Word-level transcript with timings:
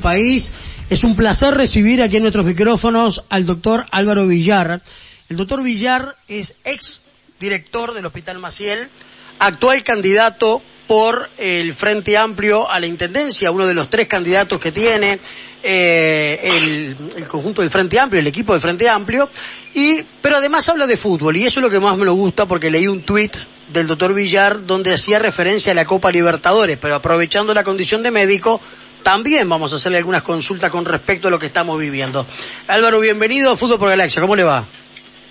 país. 0.00 0.50
Es 0.90 1.04
un 1.04 1.14
placer 1.14 1.54
recibir 1.54 2.02
aquí 2.02 2.16
en 2.16 2.22
nuestros 2.22 2.44
micrófonos 2.44 3.24
al 3.28 3.46
doctor 3.46 3.86
Álvaro 3.90 4.26
Villar. 4.26 4.82
El 5.28 5.36
doctor 5.36 5.62
Villar 5.62 6.16
es 6.28 6.54
ex 6.64 7.00
director 7.38 7.94
del 7.94 8.04
Hospital 8.06 8.38
Maciel, 8.38 8.88
actual 9.38 9.82
candidato 9.82 10.60
por 10.86 11.30
el 11.38 11.72
Frente 11.74 12.16
Amplio 12.16 12.68
a 12.68 12.80
la 12.80 12.86
Intendencia, 12.86 13.52
uno 13.52 13.66
de 13.66 13.74
los 13.74 13.88
tres 13.88 14.08
candidatos 14.08 14.58
que 14.58 14.72
tiene 14.72 15.20
eh, 15.62 16.40
el, 16.42 16.96
el, 17.16 17.28
conjunto 17.28 17.62
del 17.62 17.70
Frente 17.70 18.00
Amplio, 18.00 18.20
el 18.20 18.26
equipo 18.26 18.52
del 18.52 18.60
Frente 18.60 18.88
Amplio, 18.88 19.30
y, 19.74 20.00
pero 20.20 20.36
además 20.36 20.68
habla 20.68 20.86
de 20.86 20.96
fútbol, 20.96 21.36
y 21.36 21.46
eso 21.46 21.60
es 21.60 21.64
lo 21.64 21.70
que 21.70 21.78
más 21.78 21.96
me 21.96 22.08
gusta 22.08 22.46
porque 22.46 22.70
leí 22.70 22.88
un 22.88 23.02
tuit 23.02 23.36
del 23.72 23.86
doctor 23.86 24.14
Villar 24.14 24.66
donde 24.66 24.92
hacía 24.92 25.18
referencia 25.18 25.72
a 25.72 25.74
la 25.74 25.84
Copa 25.84 26.10
Libertadores, 26.10 26.76
pero 26.80 26.96
aprovechando 26.96 27.54
la 27.54 27.62
condición 27.62 28.02
de 28.02 28.10
médico, 28.10 28.60
también 29.02 29.48
vamos 29.48 29.72
a 29.72 29.76
hacerle 29.76 29.98
algunas 29.98 30.22
consultas 30.22 30.70
con 30.70 30.84
respecto 30.84 31.28
a 31.28 31.30
lo 31.30 31.38
que 31.38 31.46
estamos 31.46 31.78
viviendo. 31.78 32.26
Álvaro, 32.68 33.00
bienvenido 33.00 33.50
a 33.50 33.56
Fútbol 33.56 33.78
por 33.78 33.88
Galaxia, 33.88 34.20
¿cómo 34.20 34.36
le 34.36 34.44
va? 34.44 34.64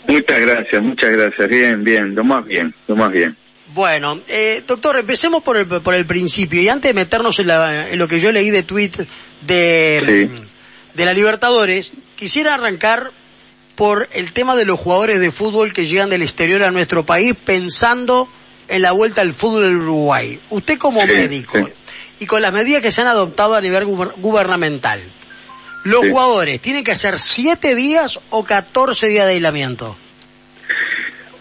Muchas 0.07 0.39
gracias, 0.39 0.81
muchas 0.81 1.11
gracias, 1.11 1.49
bien, 1.49 1.83
bien, 1.83 2.15
lo 2.15 2.23
más 2.23 2.45
bien, 2.45 2.73
lo 2.87 2.95
más 2.95 3.11
bien. 3.11 3.35
Bueno, 3.73 4.19
eh, 4.27 4.63
doctor, 4.65 4.97
empecemos 4.97 5.43
por 5.43 5.57
el, 5.57 5.67
por 5.67 5.93
el 5.93 6.05
principio 6.05 6.61
y 6.61 6.69
antes 6.69 6.89
de 6.89 6.93
meternos 6.93 7.37
en, 7.39 7.47
la, 7.47 7.89
en 7.89 7.99
lo 7.99 8.07
que 8.07 8.19
yo 8.19 8.31
leí 8.31 8.49
de 8.49 8.63
tweet 8.63 8.91
de, 9.41 10.29
sí. 10.33 10.43
de 10.95 11.05
la 11.05 11.13
Libertadores, 11.13 11.91
quisiera 12.15 12.55
arrancar 12.55 13.11
por 13.75 14.09
el 14.11 14.33
tema 14.33 14.55
de 14.55 14.65
los 14.65 14.79
jugadores 14.79 15.19
de 15.19 15.31
fútbol 15.31 15.71
que 15.71 15.87
llegan 15.87 16.09
del 16.09 16.23
exterior 16.23 16.63
a 16.63 16.71
nuestro 16.71 17.05
país 17.05 17.35
pensando 17.45 18.27
en 18.67 18.81
la 18.81 18.91
vuelta 18.91 19.21
al 19.21 19.33
fútbol 19.33 19.63
del 19.63 19.77
Uruguay. 19.77 20.39
Usted 20.49 20.77
como 20.77 21.01
sí, 21.03 21.07
médico 21.07 21.57
sí. 21.57 21.71
Y 22.19 22.25
con 22.25 22.41
las 22.41 22.53
medidas 22.53 22.81
que 22.81 22.91
se 22.91 23.01
han 23.01 23.07
adoptado 23.07 23.55
a 23.55 23.61
nivel 23.61 23.85
gubernamental, 23.85 25.01
¿los 25.85 26.07
jugadores 26.07 26.61
tienen 26.61 26.83
que 26.83 26.91
hacer 26.91 27.19
siete 27.19 27.75
días 27.75 28.19
o 28.29 28.43
catorce 28.43 29.07
días 29.07 29.25
de 29.25 29.33
aislamiento? 29.33 29.97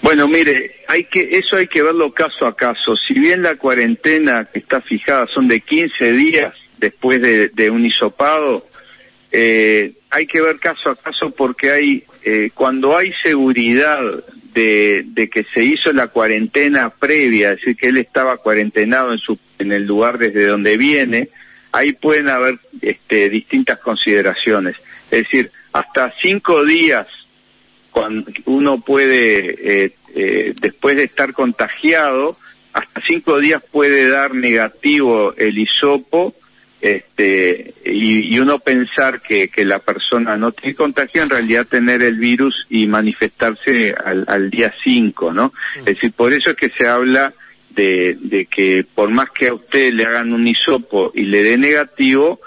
Bueno, 0.00 0.28
mire, 0.28 0.76
hay 0.86 1.04
que, 1.04 1.28
eso 1.32 1.56
hay 1.56 1.66
que 1.66 1.82
verlo 1.82 2.12
caso 2.12 2.46
a 2.46 2.56
caso. 2.56 2.96
Si 2.96 3.14
bien 3.14 3.42
la 3.42 3.56
cuarentena 3.56 4.44
que 4.44 4.60
está 4.60 4.80
fijada 4.80 5.26
son 5.26 5.48
de 5.48 5.60
15 5.60 6.12
días 6.12 6.54
después 6.78 7.20
de, 7.20 7.48
de 7.48 7.70
un 7.70 7.84
hisopado, 7.84 8.64
eh, 9.32 9.92
hay 10.10 10.26
que 10.26 10.40
ver 10.40 10.58
caso 10.58 10.90
a 10.90 10.96
caso 10.96 11.30
porque 11.30 11.70
hay, 11.70 12.04
eh, 12.24 12.50
cuando 12.54 12.96
hay 12.96 13.12
seguridad 13.22 14.00
de, 14.54 15.04
de, 15.06 15.28
que 15.28 15.44
se 15.54 15.62
hizo 15.64 15.92
la 15.92 16.08
cuarentena 16.08 16.90
previa, 16.90 17.52
es 17.52 17.58
decir, 17.58 17.76
que 17.76 17.88
él 17.88 17.98
estaba 17.98 18.36
cuarentenado 18.38 19.12
en, 19.12 19.18
su, 19.18 19.38
en 19.58 19.72
el 19.72 19.84
lugar 19.84 20.18
desde 20.18 20.46
donde 20.46 20.76
viene, 20.76 21.28
ahí 21.72 21.92
pueden 21.92 22.28
haber 22.28 22.58
este, 22.80 23.28
distintas 23.28 23.78
consideraciones. 23.78 24.76
Es 25.10 25.24
decir, 25.24 25.50
hasta 25.72 26.12
cinco 26.20 26.64
días 26.64 27.06
cuando 27.90 28.30
uno 28.44 28.80
puede, 28.80 29.84
eh, 29.84 29.92
eh, 30.14 30.54
después 30.60 30.96
de 30.96 31.04
estar 31.04 31.32
contagiado, 31.32 32.36
hasta 32.72 33.00
cinco 33.06 33.40
días 33.40 33.62
puede 33.72 34.08
dar 34.08 34.34
negativo 34.34 35.34
el 35.36 35.58
hisopo, 35.58 36.34
este, 36.80 37.74
y, 37.84 38.34
y 38.34 38.38
uno 38.38 38.58
pensar 38.58 39.20
que, 39.20 39.48
que, 39.48 39.64
la 39.64 39.80
persona 39.80 40.36
no 40.36 40.52
tiene 40.52 40.76
contagio, 40.76 41.22
en 41.22 41.30
realidad 41.30 41.66
tener 41.66 42.02
el 42.02 42.16
virus 42.16 42.66
y 42.70 42.86
manifestarse 42.86 43.94
al, 43.94 44.24
al 44.28 44.50
día 44.50 44.72
5, 44.84 45.32
¿no? 45.32 45.52
Es 45.78 45.84
decir, 45.84 46.12
por 46.12 46.32
eso 46.32 46.50
es 46.50 46.56
que 46.56 46.70
se 46.70 46.86
habla 46.86 47.34
de, 47.70 48.16
de, 48.20 48.46
que 48.46 48.84
por 48.94 49.10
más 49.10 49.30
que 49.30 49.48
a 49.48 49.54
usted 49.54 49.92
le 49.92 50.04
hagan 50.04 50.32
un 50.32 50.46
hisopo 50.46 51.10
y 51.14 51.22
le 51.22 51.42
dé 51.42 51.58
negativo, 51.58 52.40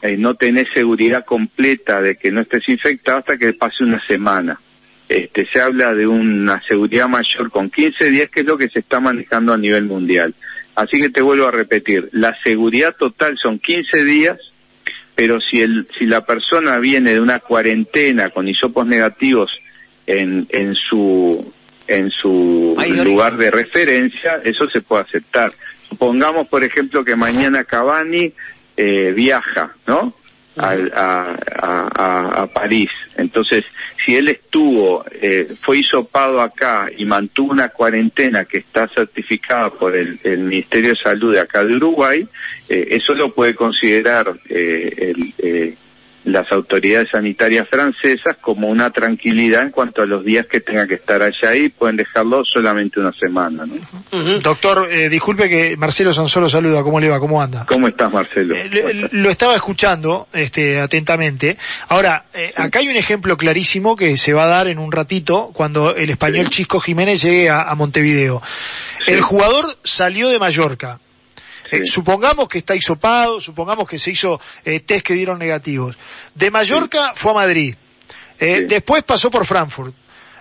eh, 0.00 0.16
no 0.16 0.34
tenés 0.34 0.68
seguridad 0.72 1.24
completa 1.24 2.00
de 2.00 2.16
que 2.16 2.30
no 2.30 2.40
estés 2.40 2.68
infectado 2.68 3.18
hasta 3.18 3.36
que 3.36 3.52
pase 3.52 3.84
una 3.84 4.00
semana 4.06 4.58
este, 5.12 5.46
se 5.46 5.60
habla 5.60 5.94
de 5.94 6.06
una 6.06 6.62
seguridad 6.62 7.06
mayor 7.08 7.50
con 7.50 7.68
15 7.68 8.10
días, 8.10 8.30
que 8.30 8.40
es 8.40 8.46
lo 8.46 8.56
que 8.56 8.70
se 8.70 8.78
está 8.78 8.98
manejando 8.98 9.52
a 9.52 9.58
nivel 9.58 9.84
mundial. 9.84 10.34
Así 10.74 10.98
que 10.98 11.10
te 11.10 11.20
vuelvo 11.20 11.46
a 11.46 11.50
repetir, 11.50 12.08
la 12.12 12.36
seguridad 12.42 12.96
total 12.96 13.36
son 13.38 13.58
15 13.58 14.04
días, 14.04 14.38
pero 15.14 15.40
si, 15.40 15.60
el, 15.60 15.86
si 15.98 16.06
la 16.06 16.24
persona 16.24 16.78
viene 16.78 17.12
de 17.12 17.20
una 17.20 17.40
cuarentena 17.40 18.30
con 18.30 18.48
hisopos 18.48 18.86
negativos 18.86 19.60
en, 20.06 20.46
en 20.50 20.74
su, 20.74 21.52
en 21.86 22.10
su 22.10 22.74
lugar 23.04 23.36
de 23.36 23.50
referencia, 23.50 24.40
eso 24.44 24.68
se 24.70 24.80
puede 24.80 25.02
aceptar. 25.02 25.52
Supongamos, 25.88 26.48
por 26.48 26.64
ejemplo, 26.64 27.04
que 27.04 27.16
mañana 27.16 27.64
Cavani 27.64 28.32
eh, 28.78 29.12
viaja, 29.14 29.74
¿no? 29.86 30.14
A, 30.56 30.76
a, 30.94 31.36
a, 31.60 32.42
a, 32.42 32.46
París. 32.46 32.90
Entonces, 33.16 33.64
si 34.04 34.16
él 34.16 34.28
estuvo, 34.28 35.04
eh, 35.10 35.54
fue 35.60 35.78
hisopado 35.78 36.40
acá 36.40 36.88
y 36.96 37.04
mantuvo 37.04 37.52
una 37.52 37.68
cuarentena 37.68 38.44
que 38.44 38.58
está 38.58 38.88
certificada 38.88 39.70
por 39.70 39.94
el, 39.94 40.18
Ministerio 40.24 40.90
de 40.90 40.96
Salud 40.96 41.32
de 41.32 41.40
acá 41.40 41.64
de 41.64 41.76
Uruguay, 41.76 42.26
eh, 42.68 42.88
eso 42.90 43.14
lo 43.14 43.32
puede 43.32 43.54
considerar 43.54 44.34
eh, 44.48 45.14
el, 45.38 45.76
las 46.24 46.50
autoridades 46.52 47.10
sanitarias 47.10 47.68
francesas 47.68 48.36
como 48.40 48.68
una 48.68 48.90
tranquilidad 48.90 49.62
en 49.62 49.70
cuanto 49.70 50.02
a 50.02 50.06
los 50.06 50.24
días 50.24 50.46
que 50.46 50.60
tenga 50.60 50.86
que 50.86 50.94
estar 50.94 51.22
allá 51.22 51.54
y 51.56 51.68
pueden 51.68 51.96
dejarlo 51.96 52.44
solamente 52.44 53.00
una 53.00 53.12
semana. 53.12 53.66
¿no? 53.66 53.74
Uh 53.74 54.24
-huh. 54.24 54.40
Doctor, 54.40 54.88
eh, 54.90 55.08
disculpe 55.08 55.48
que 55.48 55.76
Marcelo 55.76 56.12
Sonsolo 56.12 56.48
saluda, 56.48 56.82
¿cómo 56.82 57.00
le 57.00 57.08
va? 57.08 57.18
¿Cómo 57.18 57.42
anda? 57.42 57.66
¿Cómo 57.66 57.88
estás, 57.88 58.12
Marcelo? 58.12 58.54
Eh, 58.54 58.70
estás? 58.72 59.12
Lo 59.12 59.30
estaba 59.30 59.54
escuchando 59.56 60.28
este, 60.32 60.80
atentamente. 60.80 61.56
Ahora, 61.88 62.24
eh, 62.34 62.52
acá 62.56 62.78
hay 62.78 62.88
un 62.88 62.96
ejemplo 62.96 63.36
clarísimo 63.36 63.96
que 63.96 64.16
se 64.16 64.32
va 64.32 64.44
a 64.44 64.48
dar 64.48 64.68
en 64.68 64.78
un 64.78 64.92
ratito 64.92 65.50
cuando 65.52 65.94
el 65.96 66.10
español 66.10 66.46
sí. 66.46 66.58
Chisco 66.58 66.78
Jiménez 66.78 67.20
llegue 67.22 67.50
a, 67.50 67.62
a 67.62 67.74
Montevideo. 67.74 68.40
Sí. 69.04 69.12
El 69.12 69.20
jugador 69.20 69.76
salió 69.82 70.28
de 70.28 70.38
Mallorca. 70.38 71.00
Eh, 71.72 71.86
supongamos 71.86 72.48
que 72.48 72.58
está 72.58 72.76
hisopado, 72.76 73.40
supongamos 73.40 73.88
que 73.88 73.98
se 73.98 74.10
hizo 74.10 74.38
eh, 74.62 74.80
test 74.80 75.06
que 75.06 75.14
dieron 75.14 75.38
negativos. 75.38 75.96
De 76.34 76.50
Mallorca 76.50 77.14
fue 77.16 77.30
a 77.30 77.34
Madrid. 77.34 77.74
Eh. 78.38 78.66
Después 78.68 79.02
pasó 79.04 79.30
por 79.30 79.46
Frankfurt. 79.46 79.94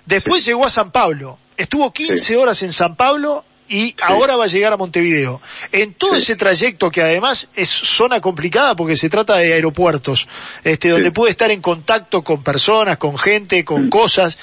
Después 0.05 0.43
llegó 0.43 0.65
a 0.65 0.69
San 0.69 0.91
Pablo. 0.91 1.39
Estuvo 1.55 1.93
15 1.93 2.35
horas 2.35 2.61
en 2.63 2.73
San 2.73 2.97
Pablo 2.97 3.45
y 3.69 3.95
ahora 4.01 4.35
va 4.35 4.43
a 4.43 4.47
llegar 4.47 4.73
a 4.73 4.77
Montevideo. 4.77 5.39
En 5.71 5.93
todo 5.93 6.15
ese 6.15 6.35
trayecto 6.35 6.91
que 6.91 7.01
además 7.01 7.47
es 7.55 7.69
zona 7.69 8.19
complicada 8.19 8.75
porque 8.75 8.97
se 8.97 9.09
trata 9.09 9.37
de 9.37 9.53
aeropuertos, 9.53 10.27
este, 10.65 10.89
donde 10.89 11.11
puede 11.11 11.31
estar 11.31 11.49
en 11.49 11.61
contacto 11.61 12.23
con 12.23 12.43
personas, 12.43 12.97
con 12.97 13.17
gente, 13.17 13.63
con 13.63 13.89
cosas 13.89 14.37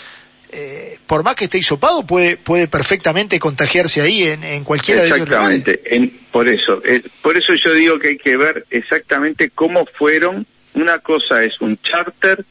eh, 0.50 0.98
por 1.06 1.22
más 1.24 1.34
que 1.34 1.44
esté 1.44 1.58
hisopado, 1.58 2.06
puede, 2.06 2.36
puede 2.36 2.68
perfectamente 2.68 3.38
contagiarse 3.38 4.00
ahí 4.00 4.22
en, 4.22 4.44
en 4.44 4.64
cualquiera 4.64 5.02
de 5.02 5.08
esos 5.08 5.28
lugares. 5.28 5.62
En, 5.84 6.10
por 6.30 6.48
eso, 6.48 6.82
eh, 6.84 7.02
por 7.22 7.36
eso 7.36 7.54
yo 7.54 7.74
digo 7.74 7.98
que 7.98 8.08
hay 8.08 8.18
que 8.18 8.36
ver 8.36 8.64
exactamente 8.70 9.50
cómo 9.50 9.86
fueron. 9.86 10.46
Una 10.74 11.00
cosa 11.00 11.44
es 11.44 11.60
un 11.60 11.78
charter, 11.82 12.44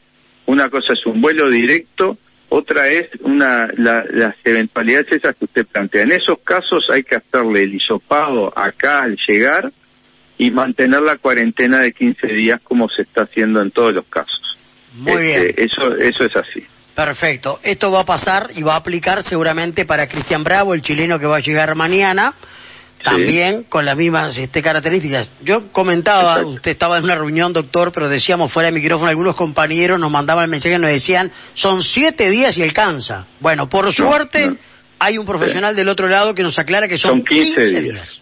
una 0.46 0.68
cosa 0.68 0.92
es 0.92 1.06
un 1.06 1.20
vuelo 1.20 1.50
directo, 1.50 2.18
otra 2.50 2.88
es 2.88 3.08
una, 3.20 3.68
la, 3.76 4.04
las 4.10 4.36
eventualidades 4.44 5.12
esas 5.12 5.36
que 5.36 5.46
usted 5.46 5.66
plantea. 5.66 6.02
En 6.02 6.12
esos 6.12 6.38
casos 6.40 6.90
hay 6.90 7.02
que 7.02 7.16
hacerle 7.16 7.62
el 7.62 7.74
hisopado 7.74 8.56
acá 8.56 9.02
al 9.02 9.16
llegar 9.16 9.72
y 10.38 10.50
mantener 10.52 11.02
la 11.02 11.16
cuarentena 11.16 11.80
de 11.80 11.92
15 11.92 12.28
días 12.28 12.60
como 12.62 12.88
se 12.88 13.02
está 13.02 13.22
haciendo 13.22 13.60
en 13.60 13.72
todos 13.72 13.92
los 13.92 14.04
casos. 14.06 14.56
Muy 14.94 15.12
este, 15.12 15.24
bien. 15.24 15.54
Eso, 15.56 15.96
eso 15.96 16.24
es 16.24 16.36
así. 16.36 16.64
Perfecto. 16.98 17.60
Esto 17.62 17.92
va 17.92 18.00
a 18.00 18.04
pasar 18.04 18.50
y 18.56 18.62
va 18.62 18.72
a 18.72 18.78
aplicar 18.78 19.22
seguramente 19.22 19.84
para 19.84 20.08
Cristian 20.08 20.42
Bravo, 20.42 20.74
el 20.74 20.82
chileno 20.82 21.20
que 21.20 21.26
va 21.26 21.36
a 21.36 21.38
llegar 21.38 21.76
mañana, 21.76 22.34
también 23.04 23.60
sí. 23.60 23.66
con 23.68 23.84
las 23.84 23.96
mismas 23.96 24.36
este, 24.36 24.64
características. 24.64 25.30
Yo 25.44 25.68
comentaba, 25.70 26.32
Exacto. 26.32 26.48
usted 26.48 26.70
estaba 26.72 26.98
en 26.98 27.04
una 27.04 27.14
reunión, 27.14 27.52
doctor, 27.52 27.92
pero 27.92 28.08
decíamos 28.08 28.50
fuera 28.50 28.66
de 28.66 28.72
micrófono, 28.72 29.10
algunos 29.10 29.36
compañeros 29.36 30.00
nos 30.00 30.10
mandaban 30.10 30.42
el 30.42 30.50
mensaje 30.50 30.74
y 30.74 30.78
nos 30.78 30.90
decían, 30.90 31.30
son 31.54 31.84
siete 31.84 32.30
días 32.30 32.58
y 32.58 32.64
alcanza. 32.64 33.26
Bueno, 33.38 33.68
por 33.68 33.92
suerte, 33.92 34.48
no. 34.48 34.56
hay 34.98 35.18
un 35.18 35.24
profesional 35.24 35.74
sí. 35.74 35.76
del 35.76 35.90
otro 35.90 36.08
lado 36.08 36.34
que 36.34 36.42
nos 36.42 36.58
aclara 36.58 36.88
que 36.88 36.98
son, 36.98 37.18
son 37.18 37.24
15, 37.24 37.54
15 37.54 37.80
días. 37.80 37.94
días. 37.94 38.20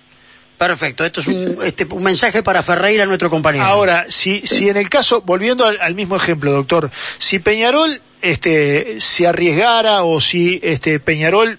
Perfecto, 0.58 1.04
esto 1.04 1.20
es 1.20 1.26
un, 1.26 1.58
este, 1.62 1.86
un 1.90 2.02
mensaje 2.02 2.42
para 2.42 2.62
Ferreira, 2.62 3.04
nuestro 3.04 3.28
compañero. 3.28 3.66
Ahora, 3.66 4.06
si, 4.08 4.40
si 4.40 4.68
en 4.68 4.78
el 4.78 4.88
caso, 4.88 5.20
volviendo 5.20 5.66
al, 5.66 5.78
al 5.80 5.94
mismo 5.94 6.16
ejemplo, 6.16 6.50
doctor, 6.50 6.90
si 7.18 7.38
Peñarol 7.40 8.00
este, 8.22 9.00
se 9.00 9.26
arriesgara 9.26 10.02
o 10.04 10.20
si 10.20 10.58
este, 10.62 10.98
Peñarol 10.98 11.58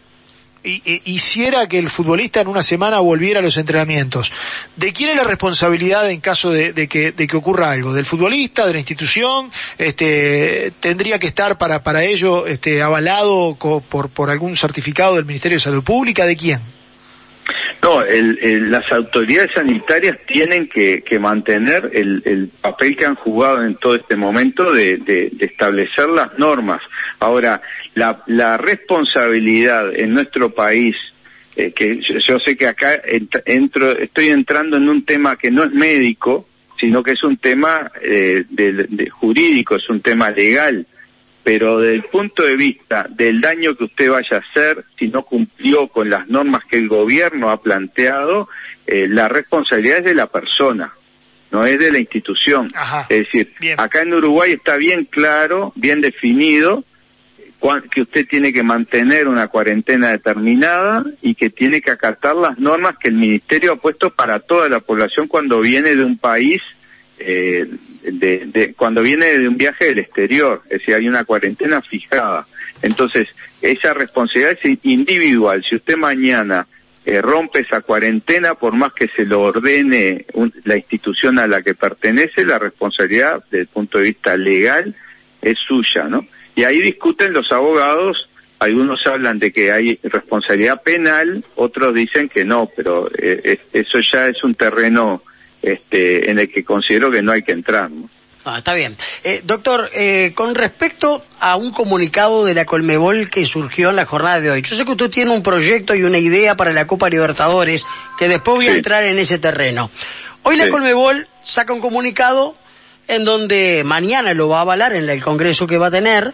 hiciera 0.64 1.68
que 1.68 1.80
el 1.80 1.90
futbolista 1.90 2.42
en 2.42 2.48
una 2.48 2.62
semana 2.62 3.00
volviera 3.00 3.40
a 3.40 3.44
los 3.44 3.56
entrenamientos. 3.56 4.32
¿De 4.76 4.92
quién 4.92 5.12
es 5.12 5.16
la 5.16 5.24
responsabilidad 5.24 6.10
en 6.10 6.20
caso 6.20 6.50
de, 6.50 6.74
de, 6.74 6.88
que, 6.88 7.14
de 7.14 7.28
que 7.28 7.38
ocurra 7.38 7.72
algo? 7.72 7.94
¿Del 7.94 8.06
futbolista, 8.06 8.66
de 8.66 8.74
la 8.74 8.80
institución? 8.80 9.50
Este, 9.78 10.74
¿Tendría 10.80 11.20
que 11.20 11.28
estar 11.28 11.58
para, 11.58 11.84
para 11.84 12.04
ello 12.04 12.48
este, 12.48 12.82
avalado 12.82 13.56
por, 13.56 14.10
por 14.10 14.30
algún 14.30 14.58
certificado 14.58 15.16
del 15.16 15.26
Ministerio 15.26 15.58
de 15.58 15.64
Salud 15.64 15.84
Pública? 15.84 16.26
¿De 16.26 16.36
quién? 16.36 16.77
No, 18.06 18.70
las 18.70 18.92
autoridades 18.92 19.52
sanitarias 19.54 20.18
tienen 20.26 20.68
que, 20.68 21.04
mantener 21.20 21.92
el, 21.94 22.50
papel 22.62 22.96
que 22.96 23.06
han 23.06 23.16
jugado 23.16 23.64
en 23.64 23.76
todo 23.76 23.96
este 23.96 24.16
momento 24.16 24.72
de, 24.72 25.32
establecer 25.40 26.10
las 26.10 26.38
normas. 26.38 26.82
Ahora, 27.20 27.62
la, 27.96 28.58
responsabilidad 28.58 29.96
en 29.96 30.14
nuestro 30.14 30.54
país, 30.54 30.96
eh, 31.56 31.72
que 31.72 32.02
yo, 32.02 32.40
sé 32.40 32.56
que 32.56 32.68
acá 32.68 33.02
entro, 33.46 33.92
estoy 33.92 34.30
entrando 34.30 34.78
en 34.78 34.90
un 34.90 35.06
tema 35.06 35.36
que 35.38 35.52
no 35.52 35.64
es 35.64 35.72
médico, 35.72 36.48
sino 36.80 37.02
que 37.02 37.12
es 37.12 37.24
un 37.24 37.38
tema 37.38 37.92
eh, 38.02 38.44
jurídico, 39.12 39.76
es 39.76 39.90
un 39.90 40.02
tema 40.02 40.30
legal 40.30 40.86
pero 41.48 41.80
desde 41.80 41.96
el 41.96 42.04
punto 42.04 42.44
de 42.44 42.58
vista 42.58 43.08
del 43.10 43.40
daño 43.40 43.74
que 43.74 43.86
usted 43.86 44.12
vaya 44.12 44.36
a 44.36 44.40
hacer 44.42 44.84
si 45.00 45.08
no 45.08 45.24
cumplió 45.24 45.88
con 45.88 46.10
las 46.10 46.28
normas 46.28 46.66
que 46.66 46.76
el 46.76 46.90
gobierno 46.90 47.52
ha 47.52 47.62
planteado, 47.62 48.50
eh, 48.86 49.08
la 49.08 49.30
responsabilidad 49.30 50.00
es 50.00 50.04
de 50.04 50.14
la 50.14 50.28
persona, 50.28 50.92
no 51.52 51.66
es 51.66 51.80
de 51.80 51.94
la 51.94 52.00
institución. 52.00 52.70
es 53.08 53.20
decir, 53.20 53.54
acá 53.78 54.02
en 54.02 54.14
Uruguay 54.14 54.52
está 54.52 54.76
bien 54.76 55.06
claro, 55.06 55.72
bien 55.78 56.02
definido, 56.02 56.84
que 57.92 58.02
usted 58.02 58.28
tiene 58.28 58.52
que 58.52 58.64
mantener 58.64 59.30
una 59.30 59.48
cuarentena 59.48 60.10
determinada 60.10 61.06
y 61.22 61.34
que 61.36 61.50
tiene 61.50 61.80
que 61.80 61.92
acatar 61.92 62.36
las 62.36 62.60
normas 62.60 62.98
que 62.98 63.08
el 63.08 63.16
Ministerio 63.16 63.72
ha 63.72 63.76
puesto 63.78 64.10
para 64.10 64.42
toda 64.42 64.68
la 64.68 64.82
población 64.82 65.30
cuando 65.30 65.62
viene 65.62 65.96
de 65.96 66.04
un 66.04 66.18
país 66.18 66.62
eh, 67.20 67.68
de, 68.04 68.74
cuando 68.78 69.02
viene 69.02 69.38
de 69.38 69.48
un 69.48 69.58
viaje 69.58 69.86
del 69.86 70.00
exterior, 70.00 70.62
es 70.66 70.80
decir, 70.80 70.96
hay 70.96 71.08
una 71.08 71.26
cuarentena 71.26 71.82
fijada. 71.82 72.48
Entonces, 72.82 73.28
esa 73.62 73.94
responsabilidad 73.94 74.58
es 74.62 74.80
individual. 74.84 75.64
Si 75.64 75.76
usted 75.76 75.98
mañana 75.98 76.68
eh, 77.06 77.22
rompe 77.22 77.60
esa 77.60 77.82
cuarentena, 77.82 78.56
por 78.56 78.74
más 78.74 78.94
que 78.94 79.08
se 79.08 79.26
lo 79.26 79.42
ordene 79.42 80.26
la 80.64 80.78
institución 80.78 81.40
a 81.40 81.48
la 81.48 81.62
que 81.62 81.74
pertenece, 81.74 82.46
la 82.46 82.60
responsabilidad 82.60 83.44
desde 83.50 83.62
el 83.62 83.68
punto 83.68 83.98
de 83.98 84.06
vista 84.06 84.38
legal 84.38 84.96
es 85.42 85.58
suya, 85.60 86.04
¿no? 86.04 86.28
Y 86.56 86.64
ahí 86.64 86.82
discuten 86.82 87.34
los 87.34 87.52
abogados, 87.52 88.30
algunos 88.60 89.06
hablan 89.06 89.40
de 89.40 89.52
que 89.52 89.72
hay 89.72 90.00
responsabilidad 90.04 90.82
penal, 90.82 91.44
otros 91.56 91.94
dicen 91.94 92.30
que 92.30 92.44
no, 92.44 92.70
pero 92.76 93.10
eh, 93.18 93.60
eso 93.74 94.00
ya 94.00 94.28
es 94.28 94.44
un 94.44 94.56
terreno 94.56 95.22
este, 95.62 96.30
en 96.30 96.40
el 96.40 96.52
que 96.52 96.64
considero 96.64 97.12
que 97.12 97.22
no 97.22 97.32
hay 97.32 97.44
que 97.44 97.52
entrar. 97.52 97.90
Ah, 98.46 98.60
está 98.60 98.74
bien. 98.74 98.96
Eh, 99.26 99.42
doctor, 99.44 99.92
eh, 99.94 100.32
con 100.34 100.56
respecto 100.56 101.22
a 101.42 101.58
un 101.58 101.72
comunicado 101.72 102.46
de 102.46 102.54
la 102.54 102.64
Colmebol 102.64 103.30
que 103.30 103.46
surgió 103.46 103.90
en 103.90 103.98
la 103.98 104.06
jornada 104.06 104.40
de 104.40 104.50
hoy, 104.50 104.62
yo 104.62 104.78
sé 104.78 104.86
que 104.86 104.92
usted 104.92 105.10
tiene 105.10 105.32
un 105.32 105.44
proyecto 105.44 105.96
y 105.96 106.04
una 106.04 106.18
idea 106.18 106.56
para 106.56 106.72
la 106.72 106.88
Copa 106.88 107.10
Libertadores, 107.10 107.86
que 108.18 108.30
después 108.30 108.56
voy 108.56 108.68
a 108.70 108.76
entrar 108.76 109.06
en 109.06 109.20
ese 109.20 109.38
terreno. 109.38 109.92
Hoy 110.44 110.56
la 110.56 110.70
Colmebol 110.70 111.28
saca 111.44 111.74
un 111.74 111.82
comunicado 111.82 112.56
en 113.10 113.26
donde 113.26 113.84
mañana 113.84 114.34
lo 114.34 114.48
va 114.48 114.60
a 114.60 114.62
avalar 114.62 114.96
en 114.96 115.10
el 115.10 115.22
Congreso 115.22 115.68
que 115.68 115.78
va 115.78 115.88
a 115.88 115.92
tener, 115.92 116.34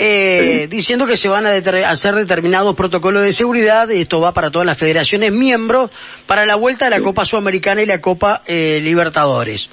eh, 0.00 0.68
diciendo 0.70 1.06
que 1.06 1.16
se 1.16 1.28
van 1.28 1.44
a 1.44 1.54
hacer 1.90 2.14
determinados 2.14 2.76
protocolos 2.76 3.24
de 3.24 3.32
seguridad, 3.32 3.88
y 3.88 4.02
esto 4.02 4.20
va 4.20 4.32
para 4.32 4.50
todas 4.50 4.64
las 4.64 4.78
federaciones 4.78 5.32
miembros, 5.32 5.90
para 6.26 6.46
la 6.46 6.54
vuelta 6.54 6.84
de 6.84 6.92
la 6.92 7.00
Copa 7.00 7.24
Sudamericana 7.24 7.82
y 7.82 7.86
la 7.86 8.00
Copa 8.00 8.42
eh, 8.46 8.78
Libertadores. 8.80 9.70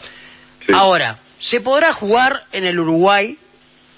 Ahora, 0.74 1.20
¿se 1.38 1.62
podrá 1.62 1.94
jugar 1.94 2.46
en 2.52 2.66
el 2.66 2.80
Uruguay? 2.80 3.38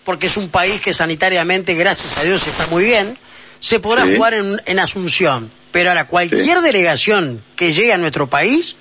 Porque 0.03 0.27
es 0.27 0.35
un 0.35 0.49
país 0.49 0.81
que 0.81 0.93
sanitariamente, 0.93 1.75
gracias 1.75 2.17
a 2.17 2.23
Dios, 2.23 2.45
está 2.45 2.67
muy 2.67 2.83
bien. 2.83 3.17
Se 3.61 3.79
podrá 3.79 4.05
jugar 4.05 4.33
en, 4.33 4.79
Asunción. 4.79 5.49
Pero 5.71 5.89
ahora, 5.89 6.07
cualquier 6.07 6.59
delegación 6.59 7.41
que 7.55 7.73
llegue 7.73 7.93
a 7.93 7.97
nuestro 7.97 8.27
país 8.27 8.75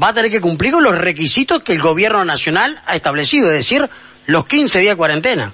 va 0.00 0.08
a 0.08 0.14
tener 0.14 0.30
que 0.30 0.40
cumplir 0.42 0.72
con 0.72 0.84
los 0.84 0.98
requisitos 0.98 1.62
que 1.62 1.72
el 1.72 1.80
gobierno 1.80 2.24
nacional 2.26 2.80
ha 2.84 2.94
establecido, 2.94 3.46
es 3.46 3.54
decir, 3.54 3.88
los 4.26 4.46
15 4.46 4.80
días 4.80 4.92
de 4.92 4.96
cuarentena. 4.96 5.52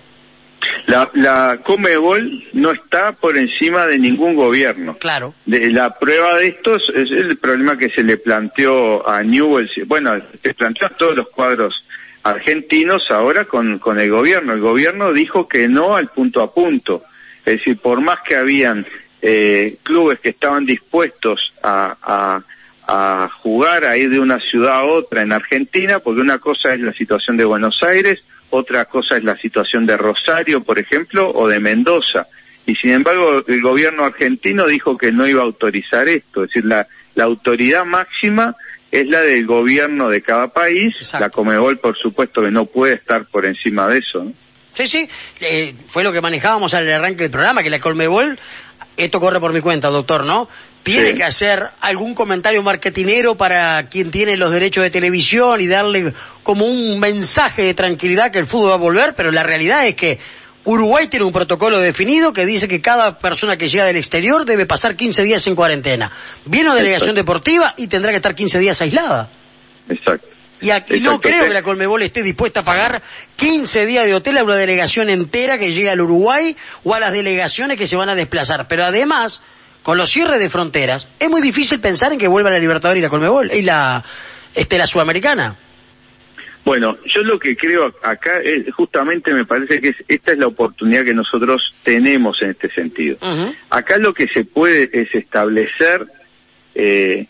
La, 0.91 1.09
la 1.15 1.61
Comebol 1.63 2.43
no 2.53 2.73
está 2.73 3.13
por 3.13 3.39
encima 3.39 3.87
de 3.87 3.97
ningún 3.97 4.35
gobierno. 4.35 4.97
Claro. 4.99 5.35
De, 5.47 5.71
la 5.71 5.97
prueba 5.97 6.37
de 6.37 6.49
esto 6.49 6.75
es, 6.75 6.89
el 6.89 7.37
problema 7.37 7.79
que 7.79 7.91
se 7.91 8.03
le 8.03 8.17
planteó 8.17 9.09
a 9.09 9.23
Newell, 9.23 9.71
bueno, 9.87 10.21
se 10.43 10.53
planteó 10.53 10.89
a 10.89 10.91
todos 10.91 11.15
los 11.15 11.29
cuadros 11.29 11.85
argentinos 12.25 13.09
ahora 13.13 13.45
con, 13.45 13.79
con 13.79 14.01
el 14.01 14.11
gobierno. 14.11 14.53
El 14.53 14.61
gobierno 14.61 15.13
dijo 15.13 15.47
que 15.47 15.69
no 15.69 15.95
al 15.95 16.09
punto 16.09 16.43
a 16.43 16.53
punto. 16.53 17.05
Es 17.45 17.59
decir, 17.59 17.79
por 17.79 18.01
más 18.01 18.19
que 18.23 18.35
habían 18.35 18.85
eh, 19.23 19.77
clubes 19.85 20.19
que 20.19 20.31
estaban 20.31 20.67
dispuestos 20.67 21.53
a, 21.63 21.97
a, 22.03 22.43
a 22.89 23.29
jugar 23.29 23.85
a 23.85 23.97
ir 23.97 24.11
de 24.11 24.19
una 24.19 24.41
ciudad 24.41 24.81
a 24.81 24.85
otra 24.85 25.23
en 25.23 25.31
Argentina, 25.31 26.01
porque 26.01 26.21
una 26.21 26.41
cosa 26.41 26.75
es 26.75 26.81
la 26.81 26.93
situación 26.93 27.37
de 27.37 27.45
Buenos 27.45 27.81
Aires, 27.85 28.25
otra 28.51 28.85
cosa 28.85 29.17
es 29.17 29.25
la 29.25 29.37
situación 29.37 29.87
de 29.87 29.97
Rosario, 29.97 30.63
por 30.63 30.79
ejemplo, 30.79 31.31
o 31.31 31.49
de 31.49 31.61
Mendoza. 31.61 32.27
Y 32.67 32.77
sin 32.77 32.91
embargo, 32.91 33.43
el 33.47 33.63
gobierno 33.63 34.05
argentino 34.05 34.67
dijo 34.67 34.97
que 34.97 35.13
no 35.13 35.27
iba 35.27 35.41
a 35.41 35.45
autorizar 35.45 36.09
esto. 36.09 36.45
Es 36.45 36.51
decir, 36.51 36.65
la, 36.67 36.87
la 37.15 37.25
autoridad 37.25 37.85
máxima 37.85 38.55
es 38.91 39.07
la 39.09 39.21
del 39.21 39.47
gobierno 39.47 40.09
de 40.09 40.23
cada 40.23 40.49
país. 40.49 40.95
La 41.19 41.31
Comebol, 41.31 41.79
por 41.79 41.97
supuesto, 41.97 42.43
que 42.43 42.51
no 42.51 42.67
puede 42.67 42.95
estar 42.95 43.25
por 43.25 43.47
encima 43.47 43.89
de 43.89 43.99
eso. 43.99 44.33
Sí, 44.75 44.89
sí, 44.89 45.09
eh, 45.41 45.75
fue 45.89 46.05
lo 46.05 46.13
que 46.13 46.21
manejábamos 46.21 46.75
al 46.75 46.91
arranque 46.91 47.25
del 47.25 47.31
programa, 47.31 47.63
que 47.63 47.71
la 47.71 47.81
Comebol, 47.81 48.39
esto 48.97 49.21
corre 49.21 49.41
por 49.41 49.53
mi 49.53 49.61
cuenta, 49.61 49.89
doctor, 49.89 50.25
¿no? 50.25 50.49
Tiene 50.83 51.15
que 51.15 51.25
hacer 51.25 51.69
algún 51.81 52.15
comentario 52.15 52.63
marketinero 52.63 53.37
para 53.37 53.89
quien 53.89 54.11
tiene 54.11 54.37
los 54.37 54.51
derechos 54.51 54.83
de 54.83 54.91
televisión 54.91 55.61
y 55.61 55.67
darle 55.67 56.13
como 56.43 56.65
un 56.65 56.99
mensaje 56.99 57.63
de 57.63 57.75
tranquilidad 57.75 58.31
que 58.31 58.39
el 58.39 58.47
fútbol 58.47 58.71
va 58.71 58.75
a 58.75 58.79
volver, 58.79 59.15
pero 59.15 59.31
la 59.31 59.43
realidad 59.43 59.87
es 59.87 59.95
que 59.95 60.19
Uruguay 60.65 61.09
tiene 61.09 61.25
un 61.25 61.33
protocolo 61.33 61.79
definido 61.79 62.33
que 62.33 62.45
dice 62.45 62.69
que 62.69 62.81
cada 62.81 63.19
persona 63.19 63.57
que 63.57 63.69
llega 63.69 63.85
del 63.85 63.97
exterior 63.97 64.45
debe 64.45 64.67
pasar 64.67 64.95
15 64.95 65.23
días 65.23 65.47
en 65.47 65.55
cuarentena. 65.55 66.13
Viene 66.45 66.69
una 66.69 66.77
delegación 66.77 67.15
deportiva 67.15 67.75
y 67.77 67.87
tendrá 67.87 68.11
que 68.11 68.17
estar 68.17 68.35
15 68.35 68.59
días 68.59 68.81
aislada. 68.81 69.29
Exacto. 69.89 70.27
Y 70.61 70.71
aquí 70.71 71.01
no 71.01 71.21
creo 71.21 71.47
que 71.47 71.55
la 71.55 71.63
Colmebol 71.63 72.03
esté 72.03 72.23
dispuesta 72.23 72.61
a 72.61 72.65
pagar 72.65 73.03
15 73.37 73.87
días 73.87 74.05
de 74.05 74.15
hotel 74.15 74.37
a 74.37 74.45
una 74.45 74.57
delegación 74.57 75.09
entera 75.09 75.57
que 75.57 75.73
llega 75.73 75.93
al 75.93 76.03
Uruguay 76.03 76.55
o 76.85 76.95
a 76.95 77.01
las 77.01 77.13
delegaciones 77.13 77.79
que 77.79 77.87
se 77.87 77.97
van 77.97 78.11
a 78.11 78.15
desplazar. 78.15 78.69
Pero 78.69 78.85
además, 78.85 79.41
con 79.83 79.97
los 79.97 80.11
cierres 80.11 80.39
de 80.39 80.51
fronteras, 80.51 81.09
es 81.19 81.29
muy 81.29 81.41
difícil 81.41 81.81
pensar 81.81 82.13
en 82.13 82.19
que 82.19 82.29
vuelva 82.29 82.51
la 82.51 82.59
Libertadores 82.59 83.01
y 83.01 83.03
la 83.03 83.11
Colmebol 83.11 83.51
y 83.53 83.63
la, 83.63 84.05
este, 84.55 84.79
la 84.79 84.87
Sudamericana. 84.87 85.57
Bueno, 86.65 86.99
yo 87.07 87.23
lo 87.23 87.39
que 87.39 87.57
creo 87.57 87.93
acá 88.03 88.41
es, 88.41 88.73
justamente 88.75 89.33
me 89.33 89.47
parece 89.47 89.81
que 89.81 89.95
esta 90.09 90.33
es 90.33 90.39
la 90.39 90.47
oportunidad 90.47 91.05
que 91.05 91.15
nosotros 91.15 91.75
tenemos 91.83 92.43
en 92.43 92.51
este 92.51 92.71
sentido. 92.71 93.17
Acá 93.71 93.97
lo 93.97 94.13
que 94.13 94.29
se 94.29 94.45
puede 94.45 94.91
es 94.93 95.15
establecer, 95.15 96.07
eh, 96.75 97.27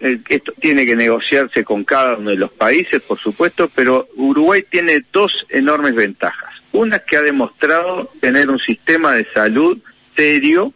eh, 0.00 0.18
esto 0.28 0.52
tiene 0.60 0.84
que 0.84 0.96
negociarse 0.96 1.64
con 1.64 1.84
cada 1.84 2.16
uno 2.16 2.30
de 2.30 2.36
los 2.36 2.50
países, 2.50 3.00
por 3.02 3.18
supuesto, 3.20 3.70
pero 3.72 4.08
Uruguay 4.16 4.64
tiene 4.68 5.04
dos 5.12 5.46
enormes 5.48 5.94
ventajas. 5.94 6.54
Una 6.72 6.96
es 6.96 7.02
que 7.02 7.16
ha 7.16 7.22
demostrado 7.22 8.10
tener 8.20 8.50
un 8.50 8.58
sistema 8.58 9.14
de 9.14 9.26
salud 9.32 9.78
serio, 10.16 10.72